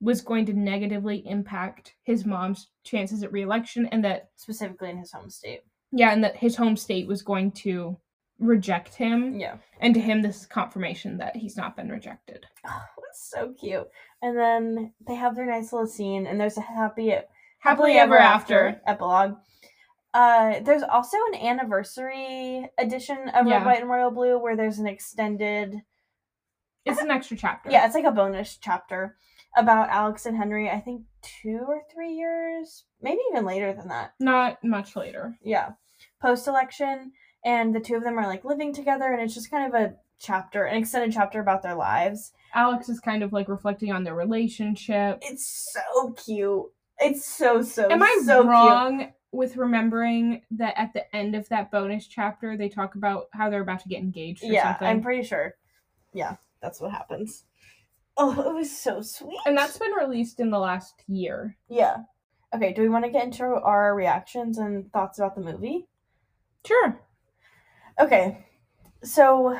[0.00, 5.12] was going to negatively impact his mom's chances at re-election and that Specifically in his
[5.12, 5.62] home state.
[5.92, 7.96] yeah, and that his home state was going to
[8.38, 9.38] reject him.
[9.40, 9.56] Yeah.
[9.80, 12.44] And to him this is confirmation that he's not been rejected.
[12.66, 13.88] Oh, it's so cute.
[14.20, 17.14] And then they have their nice little scene, and there's a happy
[17.60, 18.80] Happily ever after.
[18.86, 19.36] epilogue.
[20.12, 23.56] Uh, there's also an anniversary edition of Yeah.
[23.58, 25.82] Red, White, and Royal Blue where there's an extended
[26.86, 27.70] It's an extra chapter.
[27.70, 29.16] Yeah, it's like a bonus chapter
[29.56, 30.70] about Alex and Henry.
[30.70, 34.14] I think two or three years, maybe even later than that.
[34.20, 35.36] Not much later.
[35.42, 35.70] Yeah,
[36.22, 37.12] post election,
[37.44, 39.94] and the two of them are like living together, and it's just kind of a
[40.18, 42.32] chapter, an extended chapter about their lives.
[42.54, 45.18] Alex is kind of like reflecting on their relationship.
[45.22, 46.66] It's so cute.
[47.00, 47.90] It's so so.
[47.90, 52.68] Am I so wrong with remembering that at the end of that bonus chapter they
[52.68, 54.86] talk about how they're about to get engaged or Yeah, something?
[54.86, 55.54] I'm pretty sure.
[56.14, 57.44] Yeah, that's what happens.
[58.16, 59.38] Oh, it was so sweet.
[59.46, 61.56] and that's been released in the last year.
[61.68, 61.98] yeah.
[62.54, 65.86] Okay, do we want to get into our reactions and thoughts about the movie?
[66.64, 67.00] Sure.
[68.00, 68.46] Okay,
[69.02, 69.58] so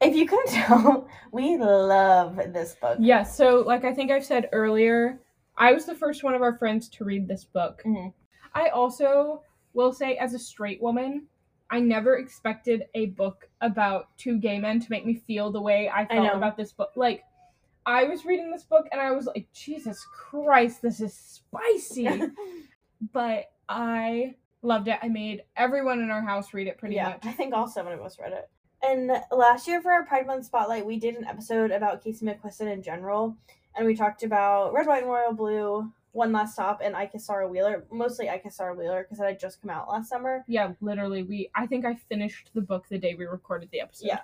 [0.00, 2.98] if you couldn't tell, we love this book.
[3.00, 5.20] Yeah, so like I think I've said earlier,
[5.56, 7.82] I was the first one of our friends to read this book.
[7.86, 8.12] Mhm.
[8.54, 11.26] I also will say, as a straight woman,
[11.70, 15.88] I never expected a book about two gay men to make me feel the way
[15.88, 16.32] I felt know.
[16.32, 16.92] about this book.
[16.96, 17.22] Like,
[17.86, 22.08] I was reading this book and I was like, Jesus Christ, this is spicy.
[23.12, 24.98] but I loved it.
[25.02, 27.20] I made everyone in our house read it pretty yeah, much.
[27.24, 28.48] I think all seven of us read it.
[28.82, 32.72] And last year for our Pride Month Spotlight, we did an episode about Casey McQuiston
[32.72, 33.36] in general,
[33.76, 37.28] and we talked about Red, White, and Royal Blue, One Last Stop, and I Kissed
[37.28, 37.84] Shara Wheeler.
[37.92, 40.44] Mostly I Kissed Shara Wheeler because it had just come out last summer.
[40.48, 41.50] Yeah, literally, we.
[41.54, 44.06] I think I finished the book the day we recorded the episode.
[44.06, 44.20] Yeah.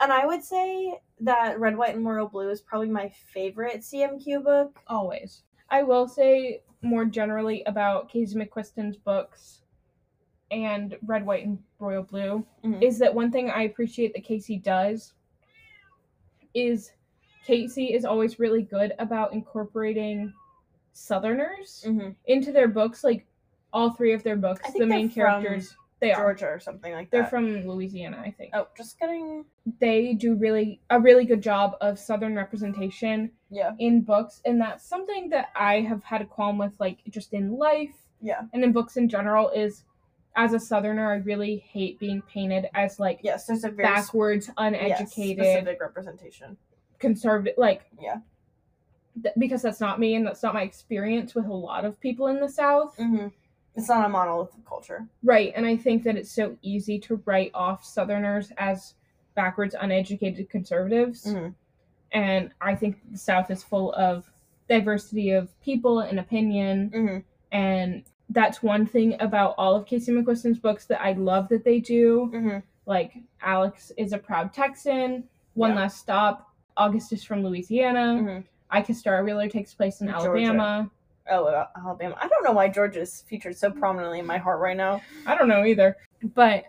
[0.00, 4.42] And I would say that Red, White, and Royal Blue is probably my favorite CMQ
[4.44, 4.78] book.
[4.88, 5.44] always.
[5.70, 9.62] I will say more generally about Casey McQuiston's books
[10.50, 12.82] and Red, White, and Royal Blue Mhm.
[12.82, 15.14] is that one thing I appreciate that Casey does
[16.52, 16.92] is
[17.46, 20.34] Casey is always really good about incorporating
[20.92, 22.10] Southerners Mm-hmm.
[22.26, 23.02] into their books.
[23.04, 23.26] Like
[23.72, 26.22] all three of their books, the main they're characters, they are.
[26.34, 27.30] Georgia or something like They're that.
[27.30, 28.50] from Louisiana, I think.
[28.54, 29.44] Oh, just kidding.
[29.80, 33.72] They do really a really good job of Southern representation Yeah.
[33.78, 37.56] in books and that's something that i have had a qualm with like just in
[37.56, 38.42] life Yeah.
[38.52, 39.84] and in books in general is
[40.36, 44.46] as a southerner i really hate being painted as like Yes, there's a very backwards
[44.48, 46.56] yes, uneducated specific representation.
[46.98, 48.16] conservative like Yeah.
[49.22, 52.28] Th- because that's not me and that's not my experience with a lot of people
[52.28, 53.28] in the south Mm-hmm.
[53.74, 55.06] It's not a monolithic culture.
[55.22, 58.94] right and i think that it's so easy to write off southerners as
[59.34, 61.54] backwards uneducated conservatives Mhm.
[62.12, 64.30] and i think the south is full of
[64.68, 67.18] diversity of people and opinion Mm-hmm.
[67.56, 71.80] and that's one thing about all of Casey McQuiston's books that I love that they
[71.80, 72.30] do.
[72.32, 72.58] Mm-hmm.
[72.86, 75.24] Like Alex is a proud Texan.
[75.52, 75.76] One Yeah.
[75.80, 76.50] last stop.
[76.78, 78.42] August is from Louisiana.
[78.72, 78.78] Mm-hmm.
[78.78, 80.26] I Kissed Shara Wheeler takes place in Georgia.
[80.28, 80.90] Alabama.
[81.30, 82.16] Oh, uh, Alabama.
[82.20, 85.00] I don't know why Georgia's featured so prominently in my heart right now.
[85.26, 85.96] I don't know either,
[86.34, 86.64] but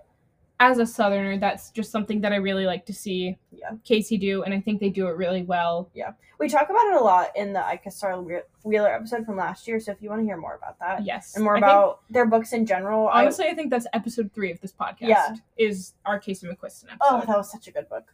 [0.60, 3.72] as a Southerner, that's just something that I really like to see Yeah.
[3.84, 5.89] Casey do, and I think they do it really well.
[5.93, 9.38] Yeah we talk about it a lot in the I Kissed Shara Wheeler episode from
[9.38, 11.60] last year, so if you want to hear more about that Yes, and more I
[11.62, 14.74] think- about their books in general, I- honestly, I think that's episode three of this
[14.74, 14.97] podcast.
[15.08, 15.36] Yeah.
[15.58, 16.97] is our Casey McQuiston episode.
[17.01, 18.14] oh, that was such a good book.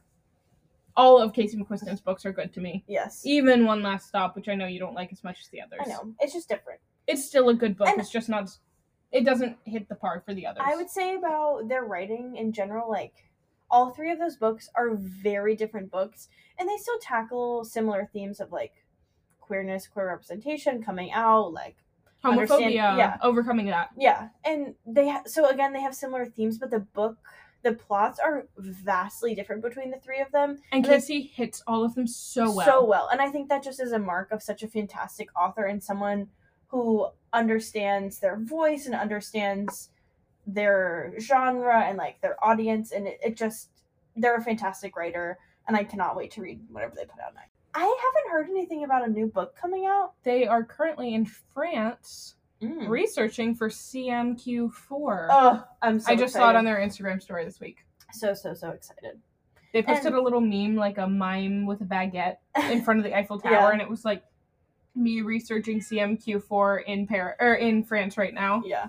[0.97, 2.83] All of Casey McQuiston's books are good to me.
[2.87, 3.21] Yes.
[3.25, 5.79] even one last stop which i know you don't like as much as the others
[5.85, 6.13] I know.
[6.19, 6.79] It's just different.
[7.07, 8.49] it's still a good book And- it's just not
[9.11, 12.51] it doesn't hit the par for the others I would say about their writing in
[12.51, 13.13] general, like
[13.71, 16.27] all three of those books are very different books,
[16.57, 18.73] and they still tackle similar themes of like
[19.39, 21.75] queerness, queer representation, coming out, like
[22.23, 23.17] homophobia yeah.
[23.23, 27.17] overcoming that yeah, and they ha- so again they have similar themes, but the book,
[27.61, 30.59] the plots are vastly different between the three of them.
[30.71, 32.65] and And casey hits all of them so well.
[32.65, 35.65] So well, and I think that just is a mark of such a fantastic author
[35.65, 36.27] and someone
[36.67, 39.89] who understands their voice and understands
[40.47, 42.91] their genre and like their audience.
[42.91, 43.69] And it, it just
[44.15, 45.37] they're a fantastic writer
[45.67, 47.51] and i cannot wait to read whatever they put out next.
[47.73, 50.13] I haven't heard anything about a new book coming out.
[50.23, 52.87] They are currently in france mm.
[52.87, 57.59] researching for cmq4 oh i'm so i just saw it on their instagram story this
[57.59, 59.19] week so so so excited
[59.73, 62.37] they posted And- a little meme like a mime with a baguette
[62.71, 63.69] in front of the eiffel tower Yeah.
[63.71, 64.23] and it was like
[64.95, 68.87] me researching cmq4 in paris or in france right now yeah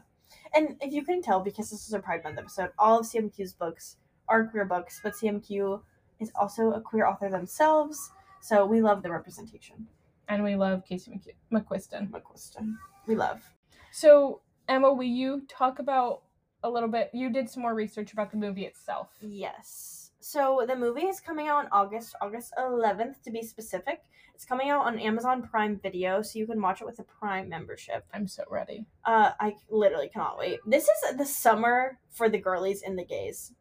[0.54, 3.52] and if you couldn't tell because this is a pride month episode all of cmq's
[3.52, 3.96] books
[4.28, 5.80] are queer books but cmq
[6.18, 8.10] is also a queer author themselves
[8.40, 9.86] so we love the representation
[10.28, 12.74] and we love casey McQ- mcquiston McQuiston.
[13.06, 13.42] We love.
[13.90, 16.22] So, Emma, will you talk about
[16.62, 17.10] a little bit?
[17.12, 19.08] You did some more research about the movie itself.
[19.20, 20.10] Yes.
[20.20, 24.02] So the movie is coming out in August, August 11th to be specific.
[24.34, 27.48] It's coming out on Amazon Prime Video, so you can watch it with a Prime
[27.48, 28.04] membership.
[28.12, 28.84] I'm so ready.
[29.04, 30.60] Uh, I literally cannot wait.
[30.66, 33.52] This is the summer for the girlies and the gays.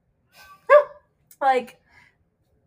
[1.41, 1.79] like,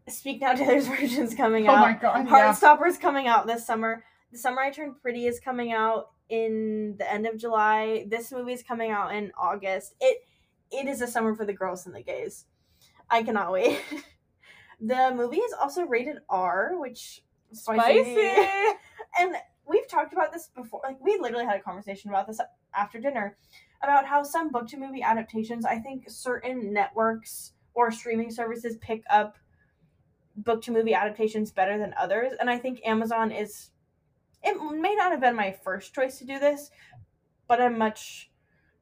[0.08, 1.78] Speak Now Taylor's version's coming Oh out.
[1.78, 2.26] Oh my god.
[2.26, 4.04] Heartstopper's coming out this summer.
[4.32, 8.06] The Summer I Turned Pretty is coming out in the end of July.
[8.08, 9.94] This movie is coming out in August.
[10.00, 10.18] It
[10.70, 12.46] it is a summer for the girls and the gays.
[13.10, 13.80] I cannot wait.
[14.80, 18.16] the movie is also rated R, which Spicy.
[19.18, 20.80] and we've talked about this before.
[20.82, 22.40] Like we literally had a conversation about this
[22.74, 23.36] after dinner
[23.82, 29.02] about how some book to movie adaptations, I think certain networks or streaming services pick
[29.10, 29.36] up
[30.36, 32.32] book to movie adaptations better than others.
[32.40, 33.70] And I think Amazon is
[34.42, 36.70] it may not have been my first choice to do this,
[37.48, 38.30] but I'm much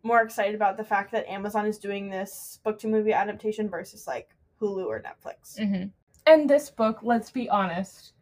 [0.02, 4.06] more excited about the fact that Amazon is doing this book to movie adaptation versus
[4.06, 4.30] like
[4.60, 5.58] Hulu or Netflix.
[5.58, 5.88] hmm
[6.26, 8.12] And this book, let's be honest,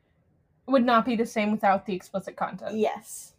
[0.66, 2.76] would not be the same without the explicit content.
[2.76, 3.34] Yes.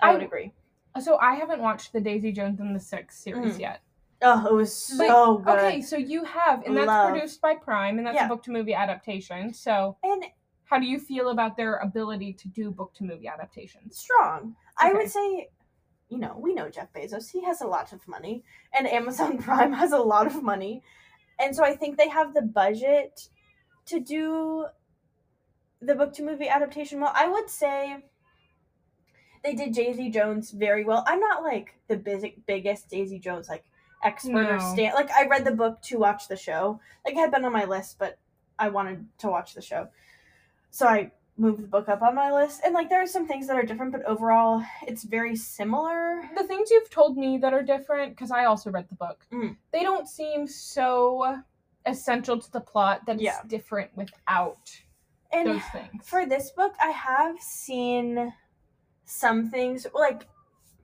[0.00, 0.52] I, I- would agree.
[1.00, 3.60] So I haven't watched the Daisy Jones and the Six series Mhm.
[3.60, 3.80] yet.
[4.20, 5.64] Oh, it was so But- good.
[5.64, 7.10] Okay, so you have, and that's Love.
[7.10, 8.24] produced by Prime, and that's Yeah.
[8.26, 9.54] a book to movie adaptation.
[9.54, 10.24] So And
[10.68, 13.96] how do you feel about their ability to do book to movie adaptations?
[13.96, 14.56] strong.
[14.78, 15.48] I would say,
[16.08, 17.30] you know, we know Jeff Bezos.
[17.30, 20.82] He has a lot of money, and Amazon Prime has a lot of money,
[21.38, 23.28] and so I think they have the budget
[23.86, 24.66] to do
[25.80, 27.12] the book to movie adaptation well.
[27.14, 27.98] I would say
[29.44, 31.04] they did Daisy Jones very well.
[31.06, 33.64] I'm not like the big, biggest Daisy Jones like
[34.02, 34.72] expert or No.
[34.72, 34.94] stand.
[34.94, 36.80] Like I read the book to watch the show.
[37.04, 38.18] Like it had been on my list, but
[38.58, 39.88] I wanted to watch the show,
[40.70, 42.62] so I moved the book up on my list.
[42.64, 46.22] And like there are some things that are different, but overall it's very similar.
[46.36, 49.56] The things you've told me that are different, because I also read the book, Mm.
[49.72, 51.40] they don't seem so
[51.86, 53.40] essential to the plot that it's Yeah.
[53.46, 54.82] different without
[55.30, 56.08] And those things.
[56.08, 58.32] for this book, I have seen
[59.04, 60.26] some things like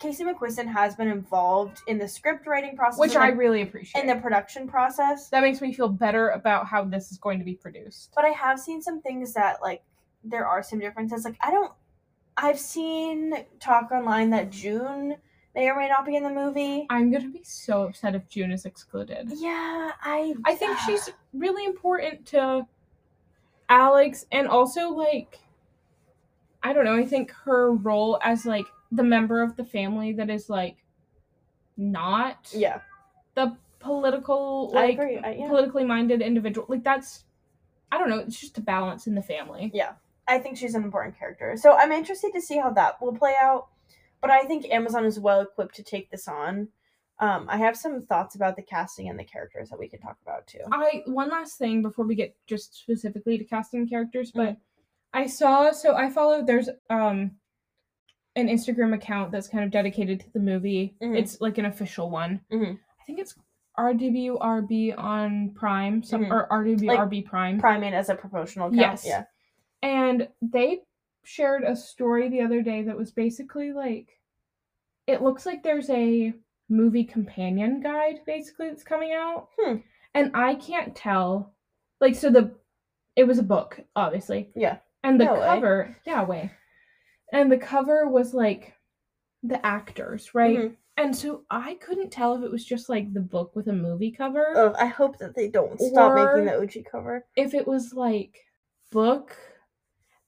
[0.04, 4.02] Casey McQuiston has been involved in the script writing process, which I the- really appreciate.
[4.02, 5.30] in the production process.
[5.30, 8.10] that makes me feel better about how this is going to be produced.
[8.14, 9.82] But I have seen some things that like
[10.22, 11.24] there are some differences.
[11.24, 11.72] Like I don't
[12.36, 15.16] I've seen talk online that June
[15.54, 16.86] may or may not be in the movie.
[16.90, 19.32] I'm gonna be so upset if June is excluded.
[19.34, 22.66] Yeah, I I think uh, she's really important to
[23.70, 25.38] Alex and also like
[26.62, 28.66] I don't know, I think her role as like
[28.96, 30.76] the member of the family that is like
[31.76, 32.80] not Yeah,
[33.34, 34.98] the political like.
[34.98, 35.48] I, yeah.
[35.48, 37.24] politically minded individual like that's
[37.90, 39.70] I don't know, it's just a balance in the family.
[39.74, 39.92] Yeah
[40.26, 41.54] i think she's an important character.
[41.56, 43.66] So I'm interested to see how that will play out.
[44.22, 46.68] But I think Amazon is well equipped to take this on.
[47.18, 50.16] Um, I have some thoughts about the casting and the characters that we can talk
[50.22, 50.60] about too.
[50.72, 54.60] I one last thing before we get just specifically to casting characters, but Mhm.
[55.12, 57.32] I saw so I follow there's um
[58.36, 60.96] an Instagram account that's kind of dedicated to the movie.
[61.00, 61.16] Mhm.
[61.16, 62.40] It's like an official one.
[62.50, 62.78] Mhm.
[63.00, 63.36] I think it's
[63.78, 66.30] RWRB on Prime, some Mhm.
[66.30, 67.58] or RWRB Prime.
[67.58, 68.80] Primate as a promotional account.
[68.80, 69.06] Yes.
[69.06, 69.24] Yeah.
[69.82, 70.82] And they
[71.24, 74.20] shared a story the other day that was basically like
[75.06, 76.32] it looks like there's a
[76.70, 79.48] movie companion guide basically that's coming out.
[79.58, 79.76] Hmm.
[80.14, 81.54] And I can't tell
[82.00, 82.54] like so the
[83.16, 84.50] it was a book, obviously.
[84.56, 84.78] Yeah.
[85.02, 85.40] And the No way.
[85.46, 86.50] cover, yeah, way.
[87.34, 88.74] And the cover was like
[89.42, 90.58] the actors, right?
[90.58, 90.76] Mhm.
[90.96, 94.12] And so I couldn't tell if it was just like the book with a movie
[94.12, 97.26] cover, Oh, I hope that they don't stop making the OG cover.
[97.36, 98.38] if it was like
[98.92, 99.36] book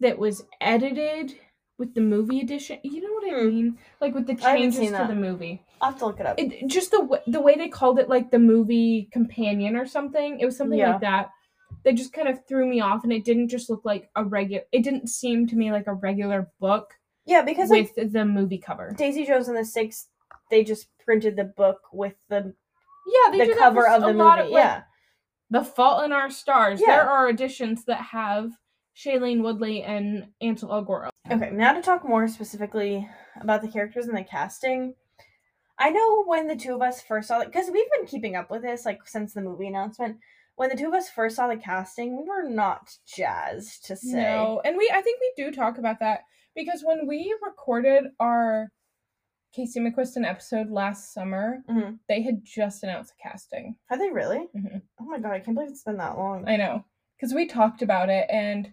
[0.01, 1.35] that was edited
[1.79, 2.81] with the movie edition.
[2.83, 3.49] You know what I Hmm.
[3.49, 3.79] mean?
[4.01, 5.09] Like with the changes to that.
[5.09, 5.63] the movie.
[5.81, 6.39] I'll have to look it up.
[6.39, 10.41] It just the w- the way they called it like the movie companion or something.
[10.41, 10.93] It was something Yeah.
[10.93, 11.31] like that.
[11.87, 14.65] They just kind of threw me off, and it didn't just look like a regular.
[14.73, 16.93] It didn't seem to me like a regular book
[17.27, 18.93] yeah, because like with the movie cover.
[18.97, 20.09] Daisy Jones and the Six,
[20.51, 22.55] they just printed the book with the
[23.07, 24.19] Yeah, the cover of the movie.
[24.19, 24.83] like, yeah.
[25.51, 26.81] The Fault in Our Stars.
[26.81, 26.87] Yeah.
[26.89, 28.51] There are editions that have
[28.97, 31.11] Shailene Woodley and Ansel Elgort.
[31.31, 33.09] Okay, now to talk more specifically
[33.41, 34.95] about the characters and the casting.
[35.79, 38.51] I know when the two of us first saw it, because we've been keeping up
[38.51, 40.17] with this like since the movie announcement.
[40.57, 44.17] When the two of us first saw the casting, we were not jazzed to say.
[44.23, 46.21] No, and we I think we do talk about that
[46.55, 48.71] because when we recorded our
[49.55, 51.99] Casey McQuiston episode last summer, Mhm.
[52.09, 53.77] they had just announced the casting.
[53.91, 54.49] Are they really?
[54.55, 54.83] Mhm.
[55.01, 56.49] Oh my god, I can't believe it's been that long.
[56.49, 56.85] I know
[57.17, 58.73] because we talked about it, and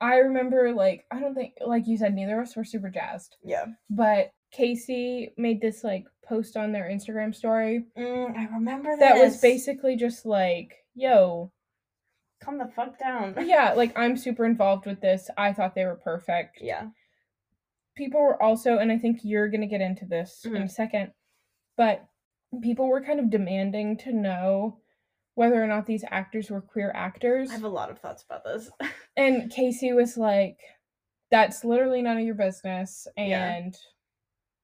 [0.00, 3.36] I remember like I don't think like you said neither of us were super jazzed,
[3.42, 3.66] yeah.
[3.90, 9.40] but Casey made this like post on their Instagram story Mm, I remember that was
[9.40, 11.52] basically just like, "Yo,
[12.42, 13.34] Calm the fuck down.
[13.46, 15.28] yeah, like I'm super involved with this.
[15.36, 16.88] I thought they were perfect." Yeah.
[17.96, 21.12] people were also, and I think you're going to get into this in a second,
[21.76, 22.04] but
[22.62, 24.78] people were kind of demanding to know
[25.34, 27.50] whether or not these actors were queer actors.
[27.50, 28.70] I have a lot of thoughts about this.
[29.16, 30.58] And Casey was like,
[31.30, 33.08] that's literally none of your business.
[33.16, 33.56] Yeah.
[33.56, 33.74] And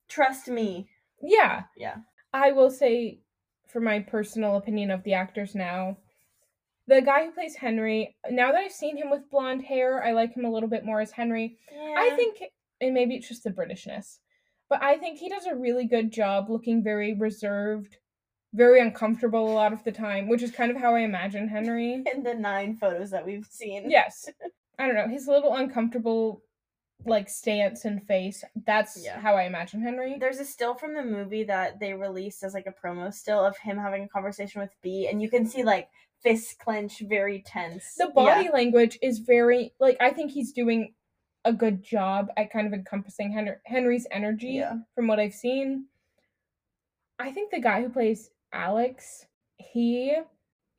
[0.09, 0.89] Trust me.
[1.25, 1.97] Yeah, Yeah.
[2.33, 3.21] I will say
[3.69, 5.97] for my personal opinion of the actors now.
[6.87, 10.35] The guy who plays Henry, now that I've seen him with blonde hair, I like
[10.35, 11.57] him a little bit more as Henry.
[11.73, 11.95] Yeah.
[11.99, 12.39] I think,
[12.81, 14.19] and maybe it's just the Britishness,
[14.69, 17.97] but I think he does a really good job looking very reserved,
[18.53, 21.95] very uncomfortable a lot of the time, which is kind of how I imagine Henry.
[22.15, 23.91] in the nine photos that we've seen.
[23.91, 24.29] Yes.
[24.79, 26.44] I don't know, his little uncomfortable
[27.07, 29.21] like stance and face, that's Yeah.
[29.21, 30.17] how I imagine Henry.
[30.19, 33.57] There's a still from the movie that they released as like a promo still of
[33.59, 35.89] him having a conversation with Bea, and you can see like
[36.23, 37.95] fists clench, very tense.
[37.97, 40.95] the body language is very like I think he's doing
[41.45, 44.79] a good job at kind of encompassing Henry, Henry's energy Yeah.
[44.95, 45.87] from what I've seen.
[47.19, 49.27] I think the guy who plays Alex,
[49.59, 50.17] he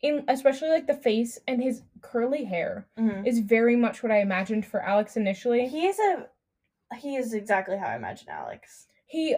[0.06, 2.88] in especially like the face and his curly hair.
[2.97, 3.26] Mhm.
[3.26, 5.68] is very much what I imagined for Alex initially.
[5.68, 6.28] He is a.
[6.97, 8.88] He is exactly how I imagine Alex.
[9.08, 9.36] He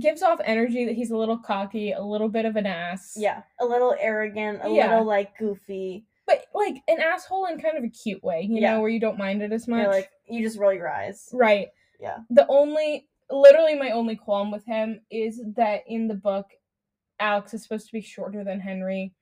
[0.00, 3.16] gives off energy that he's a little cocky, a little bit of an ass.
[3.18, 4.90] Yeah, a little arrogant, a Yeah.
[4.90, 6.06] little like goofy.
[6.26, 8.72] But like an asshole in kind of a cute way, you Yeah.
[8.74, 9.82] know, where you don't mind it as much.
[9.82, 11.28] You're like you just roll your eyes.
[11.32, 11.68] Right.
[12.00, 12.18] Yeah.
[12.30, 16.50] The only, literally, my only qualm with him is that in the book,
[17.20, 19.14] Alex is supposed to be shorter than Henry.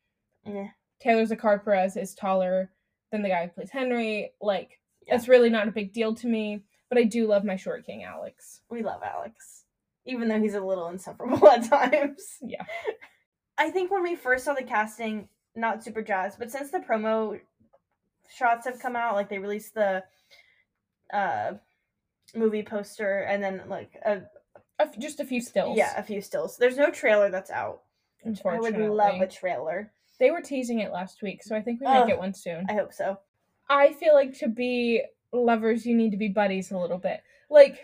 [0.47, 0.69] Yeah.
[1.01, 2.71] Taylor Zakhar Perez is taller
[3.13, 4.33] than the guy who plays Henry.
[4.41, 5.17] Like, Yeah.
[5.17, 8.05] it's really not a big deal to me, but I do love my short king,
[8.05, 8.63] Alex.
[8.71, 9.65] We love Alex,
[10.07, 12.39] even though he's a little insufferable at times.
[12.43, 12.65] Yeah.
[13.59, 17.41] I think when we first saw the casting, not super jazzed, but since the promo
[18.29, 20.03] shots have come out, like they released the
[21.13, 21.53] uh
[22.35, 24.23] movie poster and then like a
[24.81, 25.79] A f- just a few stills.
[25.79, 26.57] yeah, a few stills.
[26.57, 27.83] There's no trailer that's out.
[28.45, 29.93] I would love a trailer.
[30.19, 32.07] They were teasing it last week, so I think we might Ugh.
[32.09, 32.67] get one soon.
[32.69, 33.19] I hope so.
[33.69, 35.03] I feel like to be
[35.33, 37.23] lovers, you need to be buddies a little bit.
[37.51, 37.81] Like,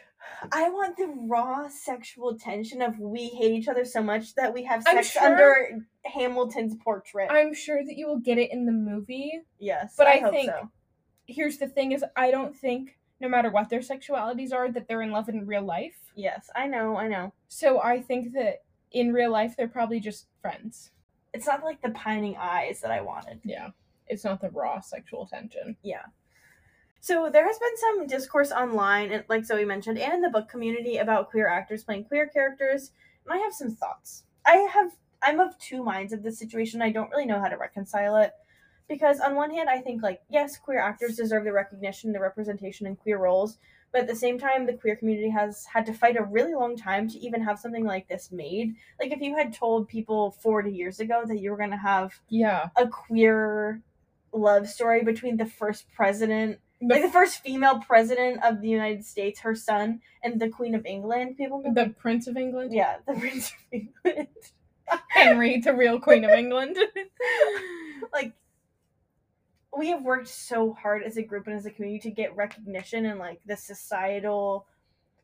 [0.52, 4.62] I want the raw sexual tension of we hate each other so much that we
[4.64, 7.28] have sex sure- under Hamilton's portrait.
[7.30, 9.40] I'm sure that you will get it in the movie.
[9.58, 10.70] yes, but I, I think- so.
[11.26, 15.02] here's the thing is I don't think no matter what their sexualities are that they're
[15.02, 15.96] in love in real life.
[16.14, 17.32] Yes, I know, I know.
[17.48, 18.62] So I think that
[18.92, 20.90] in real life they're probably just friends.
[21.32, 23.40] It's not like the pining eyes that I wanted.
[23.44, 23.70] Yeah.
[24.08, 25.76] It's not the raw sexual tension.
[25.82, 26.02] Yeah.
[27.00, 30.48] So there has been some discourse online, and like Zoe mentioned, and in the book
[30.48, 32.92] community about queer actors playing queer characters,
[33.24, 34.24] and I have some thoughts.
[34.44, 36.82] I have I'm of two minds of this situation.
[36.82, 38.32] I don't really know how to reconcile it.
[38.88, 42.86] Because on one hand, I think like yes, queer actors deserve the recognition, the representation
[42.86, 43.58] in queer roles,
[43.92, 46.76] but at the same time, the queer community has had to fight a really long
[46.76, 48.74] time to even have something like this made.
[49.00, 52.14] Like if you had told people 40 years ago that you were going to have
[52.28, 52.68] Yeah.
[52.76, 53.80] a queer
[54.32, 59.04] love story between the first president The, like the first female president of the United
[59.04, 61.36] States, her son, and the Queen of England.
[61.36, 62.72] People, would be the like, Prince of England.
[62.72, 64.28] yeah, the Prince of England.
[65.08, 66.76] Henry, the real Queen of England.
[68.12, 68.32] like,
[69.76, 73.06] we have worked so hard as a group and as a community to get recognition
[73.06, 74.66] and like the societal,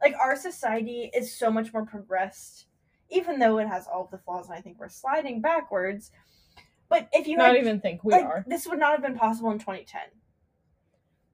[0.01, 2.67] like our society is so much more progressed,
[3.11, 6.13] even though it has all of the flaws, and I think we're sliding backwards.
[6.89, 8.45] But if you not had even think we like, are.
[8.47, 10.01] This would not have been possible in 2010.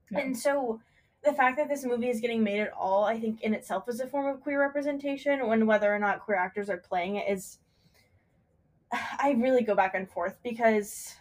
[0.09, 0.19] No.
[0.19, 0.81] And so
[1.23, 3.99] the fact that this movie is getting made at all, I think in itself is
[3.99, 7.59] a form of queer representation when whether or not queer actors are playing it is
[8.91, 11.15] I really go back and forth because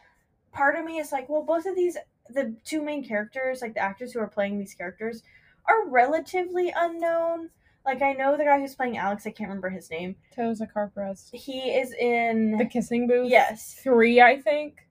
[0.53, 1.96] part of me is like, well, both of these
[2.30, 5.22] the two main characters, like the actors who are playing these characters,
[5.66, 7.50] are relatively unknown.
[7.84, 10.16] Like I know the guy who's playing Alex, I can't remember his name.
[10.32, 11.28] Taylor Zakhar Perez.
[11.32, 13.28] He is in The Kissing Booth.
[13.30, 13.74] Yes.
[13.82, 14.86] Three, I think.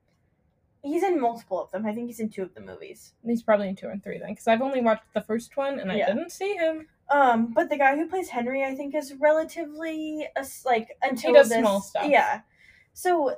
[0.82, 1.86] He's in multiple of them.
[1.86, 3.14] I think he's in two of the movies.
[3.24, 5.90] He's probably in two and three then, because I've only watched the first one and
[5.90, 6.06] I Yeah.
[6.12, 6.88] didn't see him.
[7.08, 10.26] Um, but the guy who plays Henry, I think, is relatively
[10.64, 12.08] like until he does this, small stuff.
[12.08, 12.40] Yeah,
[12.94, 13.36] so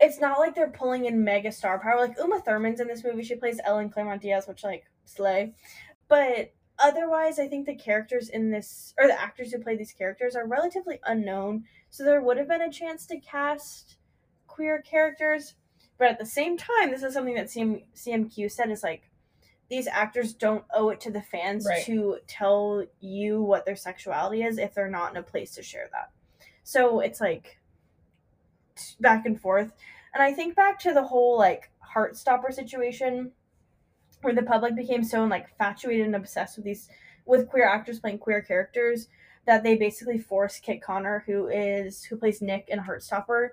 [0.00, 1.98] it's not like they're pulling in mega star power.
[1.98, 5.54] Like Uma Thurman's in this movie; she plays Ellen Claremont Diaz, which like slay.
[6.08, 10.36] But otherwise, I think the characters in this, or the actors who play these characters,
[10.36, 11.64] are relatively unknown.
[11.90, 13.96] So there would have been a chance to cast
[14.46, 15.54] queer characters,
[15.98, 19.10] but at the same time, this is something that CM, CMQ said is like
[19.68, 21.84] these actors don't owe it to the fans Right.
[21.86, 25.88] to tell you what their sexuality is if they're not in a place to share
[25.92, 26.10] that.
[26.62, 27.58] So it's like
[29.00, 29.72] back and forth.
[30.14, 33.32] And I think back to the whole like Heartstopper situation
[34.22, 36.88] where the public became so like infatuated and obsessed with these
[37.26, 39.08] with queer actors playing queer characters
[39.46, 43.50] that they basically forced Kit Connor, who is who plays Nick in Heartstopper,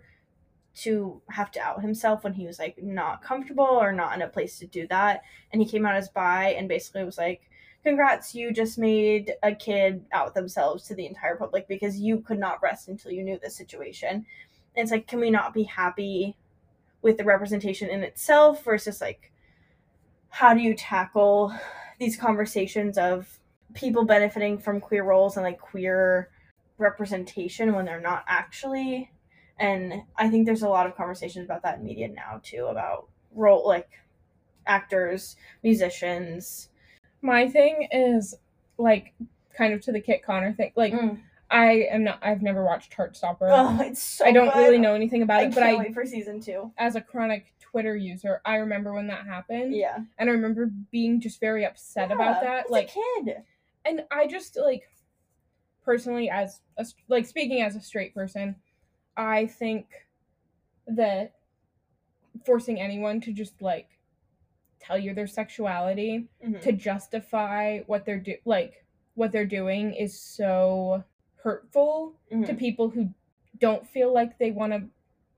[0.76, 4.28] to have to out himself when he was like not comfortable or not in a
[4.28, 5.22] place to do that.
[5.52, 7.42] And he came out as bi and basically was like,
[7.84, 12.40] Congrats, you just made a kid out themselves to the entire public because you could
[12.40, 14.26] not rest until you knew this situation.
[14.76, 16.36] It's like can we not be happy
[17.02, 19.32] with the representation in itself versus like
[20.30, 21.54] how do you tackle
[22.00, 23.40] these conversations of
[23.74, 26.30] people benefiting from queer roles and like queer
[26.78, 29.12] representation when they're not actually
[29.60, 33.08] and i think there's a lot of conversations about that in media now too about
[33.36, 33.90] role like
[34.66, 36.70] actors musicians
[37.24, 38.36] My thing is
[38.78, 39.14] like
[39.58, 40.74] kind of to the Kit Connor thing.
[40.76, 41.22] Like Mm.
[41.54, 42.20] I am not.
[42.22, 43.48] I've never watched Heartstopper.
[43.50, 44.60] oh it's so I don't good.
[44.60, 47.54] really know anything about i it, but I, wait for season two as a chronic
[47.60, 52.12] Twitter user, I remember when that happened, yeah and I remember being just very upset
[52.12, 52.70] about that.
[52.70, 53.36] Like, a kid
[53.86, 54.84] and I just like
[55.86, 58.56] personally, as a, like speaking as a straight person,
[59.18, 59.88] I think
[60.88, 61.34] that
[62.46, 63.88] forcing anyone to just like
[64.80, 66.62] tell you their sexuality Mhm.
[66.62, 68.84] to justify what they're do like
[69.16, 71.04] what they're doing is so
[71.44, 72.58] hurtful to Mhm.
[72.58, 73.10] people who
[73.60, 74.90] don't feel like they want to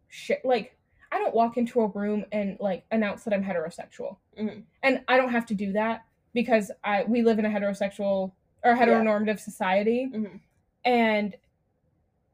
[0.08, 0.78] shit like
[1.12, 4.18] I don't walk into a room and like announce that I'm heterosexual.
[4.38, 4.64] Mhm.
[4.84, 6.04] And I don't have to do that
[6.34, 8.34] because I we live in a heterosexual
[8.64, 10.10] or heteronormative society.
[10.12, 10.40] Mhm.
[10.84, 11.36] And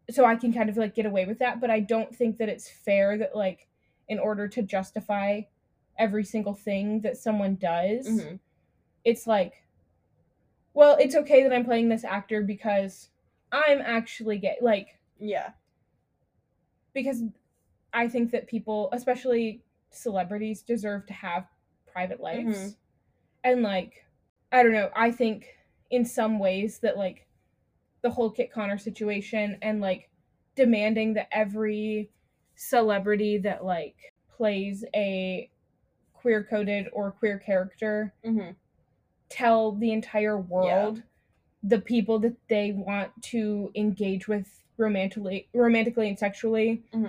[0.09, 2.49] so I can kind of like get away with that, but I don't think that
[2.49, 3.67] it's fair that like
[4.09, 5.41] in order to justify
[5.97, 8.39] every single thing that someone does, Mhm.
[9.05, 9.63] it's like
[10.73, 13.09] well, it's okay that I'm playing this actor because
[13.51, 14.57] I'm actually gay.
[14.61, 15.51] Like yeah
[16.93, 17.23] because
[17.93, 21.47] I think that people, especially celebrities, deserve to have
[21.91, 22.57] private lives.
[22.57, 22.75] Mhm.
[23.43, 24.05] And like,
[24.51, 25.57] I don't know, I think
[25.89, 27.27] in some ways that like
[28.01, 30.09] the whole Kit Connor situation and like
[30.55, 32.09] demanding that every
[32.55, 35.49] celebrity that like plays a
[36.13, 38.51] queer coded or queer character hmm
[39.29, 41.01] tell the entire world
[41.63, 44.47] the people that they want to engage with
[44.77, 47.07] romantically romantically and sexually hmm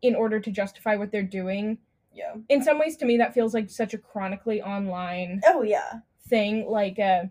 [0.00, 1.76] in order to justify what they're doing.
[2.14, 5.94] yeah In some ways to me that feels like such a chronically online oh yeah
[6.28, 7.24] thing like uh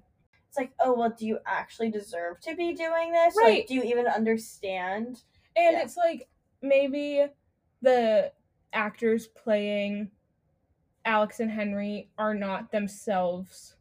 [0.49, 3.59] it's like oh well do you actually deserve to be doing this Right.
[3.59, 5.21] like do you even understand
[5.55, 5.81] and Yeah.
[5.81, 6.27] it's like
[6.61, 7.25] maybe
[7.81, 8.33] the
[8.73, 10.11] actors playing
[11.05, 13.76] Alex and Henry are not themselves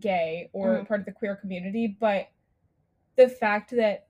[0.00, 0.88] gay or Mhm.
[0.88, 2.28] part of the queer community, but
[3.16, 4.06] the fact that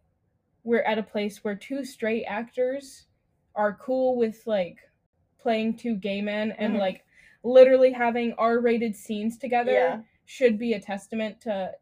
[0.64, 3.07] we're at a place where two straight actors
[3.55, 4.78] are cool with like
[5.39, 6.78] playing two gay men and Mhm.
[6.78, 7.05] like
[7.43, 10.03] literally having R-rated scenes together Yeah.
[10.24, 11.74] should be a testament to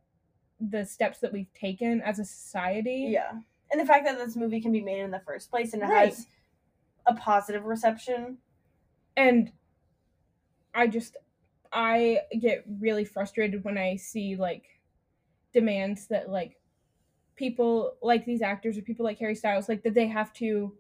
[0.60, 3.08] the steps that we've taken as a society.
[3.10, 3.40] yeah
[3.72, 5.86] and the fact that this movie can be made in the first place and it
[5.86, 6.08] Right.
[6.10, 6.28] has
[7.06, 8.38] a positive reception
[9.16, 9.52] and
[10.74, 11.16] i just
[11.76, 14.64] i get really frustrated when i see like
[15.52, 16.56] demands that like
[17.36, 20.72] people like these actors or people like harry styles like that they have to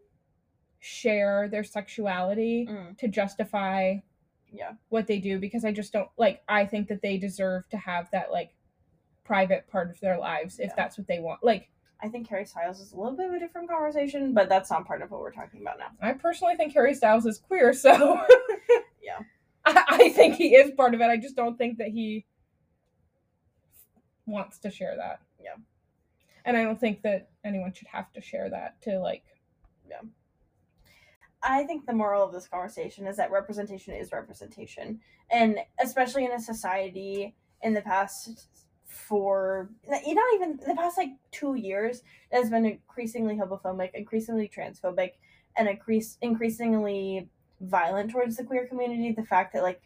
[0.80, 2.96] share their sexuality Mm.
[2.98, 3.96] to justify
[4.52, 7.76] yeah what they do because i just don't like i think that they deserve to
[7.76, 8.54] have that like
[9.24, 10.74] private part of their lives if Yeah.
[10.76, 11.68] that's what they want like
[12.00, 14.86] i think harry styles is a little bit of a different conversation but that's not
[14.86, 18.20] part of what we're talking about now i personally think harry styles is queer so.
[19.66, 22.24] I, I think he is part of it i just don't think that he
[24.26, 25.54] wants to share that Yeah.
[26.44, 29.24] and i don't think that anyone should have to share that to like
[29.88, 30.00] yeah.
[31.42, 35.00] I think the moral of this conversation is that representation is representation.
[35.30, 38.48] And especially in a society in the past
[38.84, 40.00] for not
[40.34, 45.12] even the past like two years that has been increasingly homophobic, increasingly transphobic,
[45.56, 47.28] and increase increasingly
[47.60, 49.12] violent towards the queer community.
[49.12, 49.82] The fact that like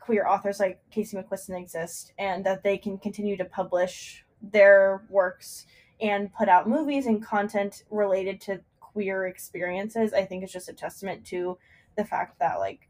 [0.00, 5.66] queer authors like Casey McQuiston exist and that they can continue to publish their works
[6.00, 10.72] and put out movies and content related to queer experiences i think is just a
[10.72, 11.58] testament to
[11.96, 12.88] the fact that like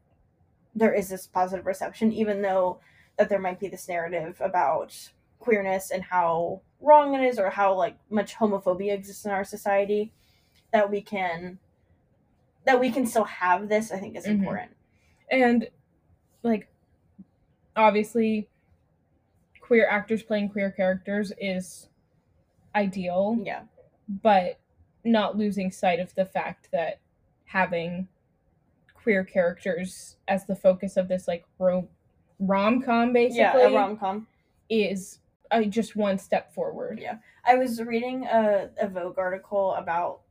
[0.75, 2.79] there is this positive reception even though
[3.17, 4.93] that there might be this narrative about
[5.39, 10.11] queerness and how wrong it is or how like much homophobia exists in our society
[10.73, 11.57] that we can
[12.65, 14.39] that we can still have this i think is Mhm.
[14.39, 14.71] important
[15.31, 15.69] and
[16.43, 16.67] like
[17.75, 18.47] obviously
[19.61, 21.89] queer actors playing queer characters is
[22.75, 23.63] ideal yeah
[24.07, 24.59] but
[25.03, 26.99] not losing sight of the fact that
[27.45, 28.07] having
[28.93, 31.87] queer characters as the focus of this like rom
[32.39, 34.27] rom com basically yeah a rom-com
[34.69, 35.19] is
[35.51, 36.97] uh, just one step forward.
[36.99, 37.17] Yeah.
[37.45, 40.21] I was reading a, a Vogue article about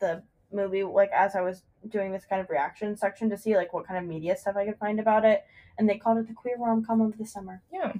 [0.00, 0.22] the
[0.52, 3.86] movie, like as I was doing this kind of reaction section to see like what
[3.86, 5.44] kind of media stuff I could find about it,
[5.78, 7.62] and they called it the queer rom com of the summer.
[7.72, 7.92] Yeah.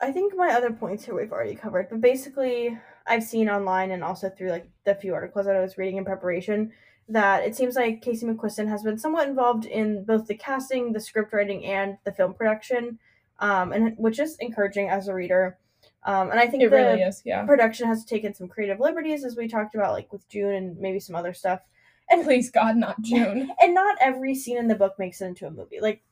[0.00, 4.04] I think my other points here we've already covered, but basically I've seen online and
[4.04, 6.72] also through like the few articles that I was reading in preparation
[7.08, 11.00] that it seems like Casey McQuiston has been somewhat involved in both the casting, the
[11.00, 12.98] script writing, and the film production,
[13.40, 15.56] um, and which is encouraging as a reader.
[16.04, 17.44] Um, and I think It the really is, yeah.
[17.44, 21.00] production has taken some creative liberties, as we talked about, like with June and maybe
[21.00, 21.60] some other stuff.
[22.10, 23.50] And Please God, not June.
[23.60, 25.80] and not every scene in the book makes it into a movie.
[25.80, 26.02] Like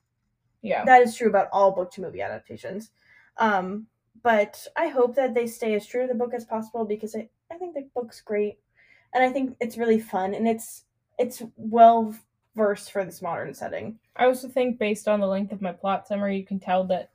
[0.62, 0.84] Yeah.
[0.84, 2.90] that is true about all book to movie adaptations.
[3.38, 3.86] Um,
[4.22, 7.28] but I hope that they stay as true to the book as possible because I,
[7.50, 8.58] I think the book's great.
[9.14, 10.84] And I think it's really fun and it's
[11.18, 12.14] it's well
[12.54, 13.98] versed for this modern setting.
[14.16, 17.10] I also think based on the length of my plot summary, you can tell that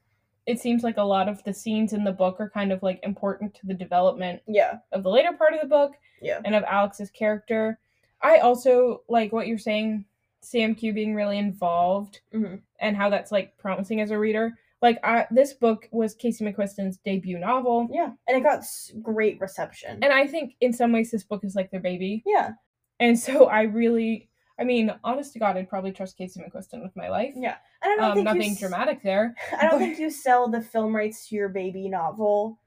[0.48, 3.00] it seems like a lot of the scenes in the book are kind of like
[3.04, 4.78] important to the development Yeah.
[4.92, 6.40] of the later part of the book Yeah.
[6.46, 7.78] and of Alex's character.
[8.24, 10.06] I also like what you're saying,
[10.42, 14.54] Sam Q being really involved hmm and how that's like promising as a reader.
[14.82, 18.10] Like I, this book was Casey McQuiston's debut novel, Yeah.
[18.28, 20.00] And it got s- great reception.
[20.04, 22.24] and I think in some ways this book is like their baby.
[22.26, 22.54] yeah.
[23.00, 26.96] And so I really, I mean, honest to God, I'd probably trust Casey McQuiston with
[26.96, 27.34] my life.
[27.36, 27.58] Yeah.
[27.84, 29.36] And I don't Um, think nothing s- dramatic there.
[29.60, 32.60] I don't think you sell the film rights to your baby novel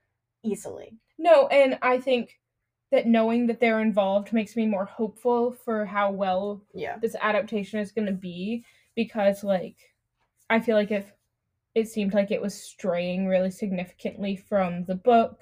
[0.45, 0.99] easily.
[1.19, 2.39] No, and I think
[2.91, 6.99] that knowing that they're involved makes me more hopeful for how well Yeah.
[6.99, 8.65] this adaptation is going to be
[8.95, 9.77] because like
[10.51, 11.13] I feel like if
[11.75, 15.41] it seemed like it was straying really significantly from the book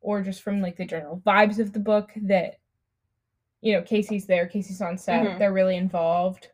[0.00, 2.56] or just from like the general vibes of the book that
[3.60, 5.38] you know Casey's there, Casey's on set, Mhm.
[5.38, 6.48] they're really involved.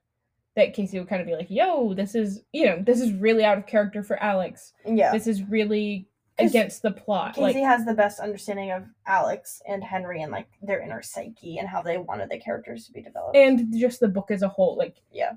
[0.56, 3.44] That Casey would kind of be like, "Yo, this is you know this is really
[3.44, 4.72] out of character for Alex.
[4.84, 5.12] Yeah.
[5.12, 6.08] This is really
[6.38, 10.48] against the plot." Casey like has the best understanding of Alex and Henry and like
[10.62, 13.36] their inner psyche and how they wanted the characters to be developed.
[13.36, 15.32] and just the book as a whole like Yeah.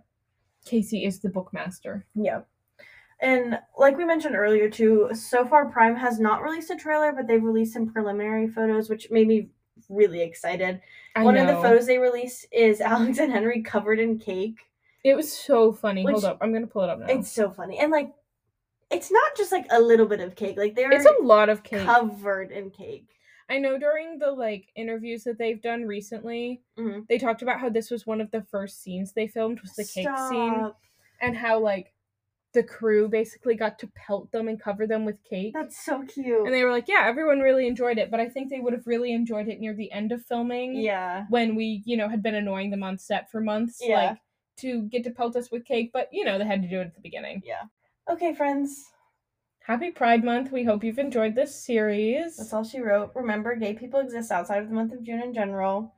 [0.66, 2.42] casey is the bookmaster yeah.
[3.22, 7.28] And like we mentioned earlier too, so far Prime has not released a trailer, but
[7.28, 9.50] they've released some preliminary photos, which made me
[9.90, 10.80] really excited.
[11.18, 14.60] I One of the photos they released is Alex and Henry covered in cake.
[15.04, 17.50] it was so funny Which- hold up i'm gonna pull it up now It's so
[17.52, 17.78] funny.
[17.80, 18.12] And like
[18.92, 20.58] it's not just like a little bit of cake.
[20.58, 23.10] Like they're it's a lot of cake covered in cake.
[23.50, 27.08] i know during the like interviews that they've done recently Mhm.
[27.08, 29.84] they talked about how this was one of the first scenes they filmed was the
[29.84, 30.80] cake scene Stop.
[31.22, 31.94] and how like
[32.54, 36.46] the crew basically got to pelt them and cover them with cake That's so cute.
[36.46, 38.86] and they were like yeah everyone really enjoyed it but i think they would have
[38.88, 41.26] really enjoyed it near the end of filming yeah.
[41.30, 43.96] when we, you know, had been annoying them on set for months, Yeah.
[44.10, 44.18] like
[44.58, 46.88] to get to pelt us with cake, but you know, they had to do it
[46.88, 47.42] at the beginning.
[47.46, 47.64] Yeah.
[48.10, 48.86] Okay, friends.
[49.62, 50.52] Happy Pride Month.
[50.52, 52.38] We hope you've enjoyed this series.
[52.38, 53.12] That's all she wrote.
[53.14, 55.94] Remember, gay people exist outside of the month of June in general.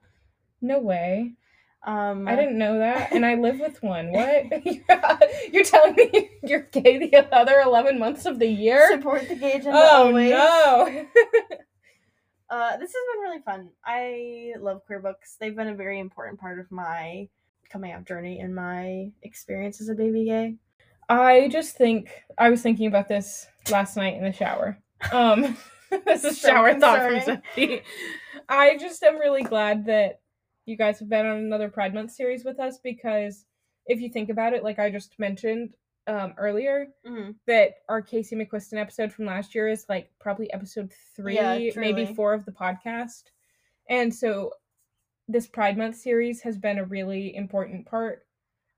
[0.61, 1.35] No way.
[1.83, 3.11] Um, I didn't know that.
[3.15, 4.11] And I live with one.
[4.11, 4.65] What?
[5.53, 8.89] you're telling me you're gay the other 11 months of the year?
[8.91, 10.31] support the gay agenda Oh, always.
[10.31, 11.05] no.
[12.49, 13.69] Uh, this has been really fun.
[13.85, 15.37] I love queer books.
[15.39, 17.29] They've been a very important part of my
[17.69, 20.55] coming out journey and my experience as a baby gay.
[21.11, 24.77] I just think, I was thinking about this last night in the shower.
[25.11, 25.57] Um,
[26.05, 27.21] this is So shower thought from.
[27.21, 27.81] Sophie.
[28.47, 30.21] I just am really glad that
[30.65, 33.45] you guys have been on another Pride Month series with us because
[33.87, 35.73] if you think about it, like I just mentioned
[36.07, 37.35] um, earlier, Mhm.
[37.45, 42.05] that our Casey McQuiston episode from last year is like probably episode three, Yeah, maybe
[42.05, 43.23] four of the podcast.
[43.89, 44.53] And so
[45.27, 48.25] this Pride Month series has been a really important part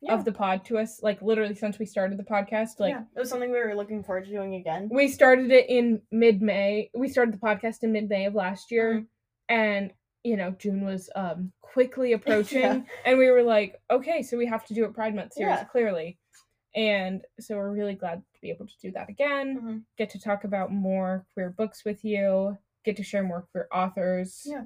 [0.03, 0.15] Yeah.
[0.15, 2.79] of the pod to us, like literally since we started the podcast.
[2.79, 4.89] Like yeah, it was something we were looking forward to doing again.
[4.91, 6.89] we started it in mid May.
[6.93, 9.05] We started the podcast in mid May of last year, Mhm.
[9.49, 9.93] and
[10.23, 12.81] you know June was um quickly approaching, Yeah.
[13.05, 16.17] and we were like, okay, so we have to do a Pride Month series clearly,
[16.75, 19.59] and so we're really glad to be able to do that again.
[19.61, 19.83] Mhm.
[19.97, 22.57] Get to talk about more queer books with you.
[22.83, 24.43] Get to share more queer authors.
[24.45, 24.65] Yeah.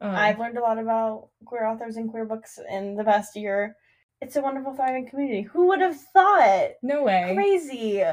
[0.00, 3.76] Um, I've learned a lot about queer authors and queer books in the past year.
[4.22, 5.42] It's a wonderful, thriving community.
[5.42, 6.74] Who would have thought?
[6.80, 7.32] no way.
[7.34, 8.04] Crazy.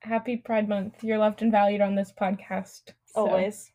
[0.00, 1.04] Happy Pride Month.
[1.04, 2.94] You're loved and valued on this podcast.
[3.04, 3.70] So Always.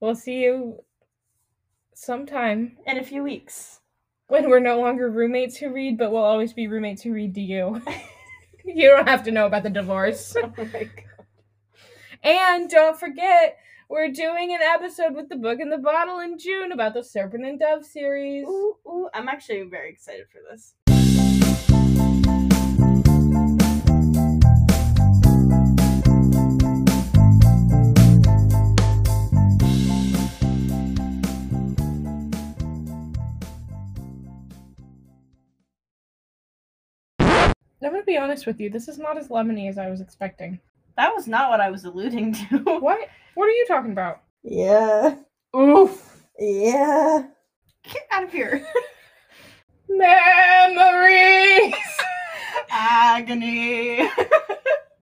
[0.00, 0.80] We'll see you
[1.94, 3.78] sometime In a few weeks.
[4.26, 7.40] when we're no longer roommates who read, but we'll always be roommates who read to
[7.40, 7.80] you.
[8.64, 10.34] you don't have to know about the divorce.
[10.42, 10.90] oh my god.
[12.24, 13.58] And don't forget,
[13.88, 17.44] we're doing an episode with the Book and the Bottle in June about the Serpent
[17.44, 18.48] and Dove series.
[18.48, 20.74] Ooh, ooh, I'm actually very excited for this.
[37.84, 40.58] I'm gonna be honest with you, this is not as lemony as I was expecting.
[40.96, 42.58] That was not what I was alluding to.
[42.80, 42.98] What?
[43.34, 44.22] What are you talking about?
[44.42, 45.16] Yeah.
[45.56, 46.24] Oof.
[46.38, 47.24] Yeah.
[47.82, 48.66] Get out of here.
[49.88, 51.74] Memories.
[52.70, 54.08] Agony.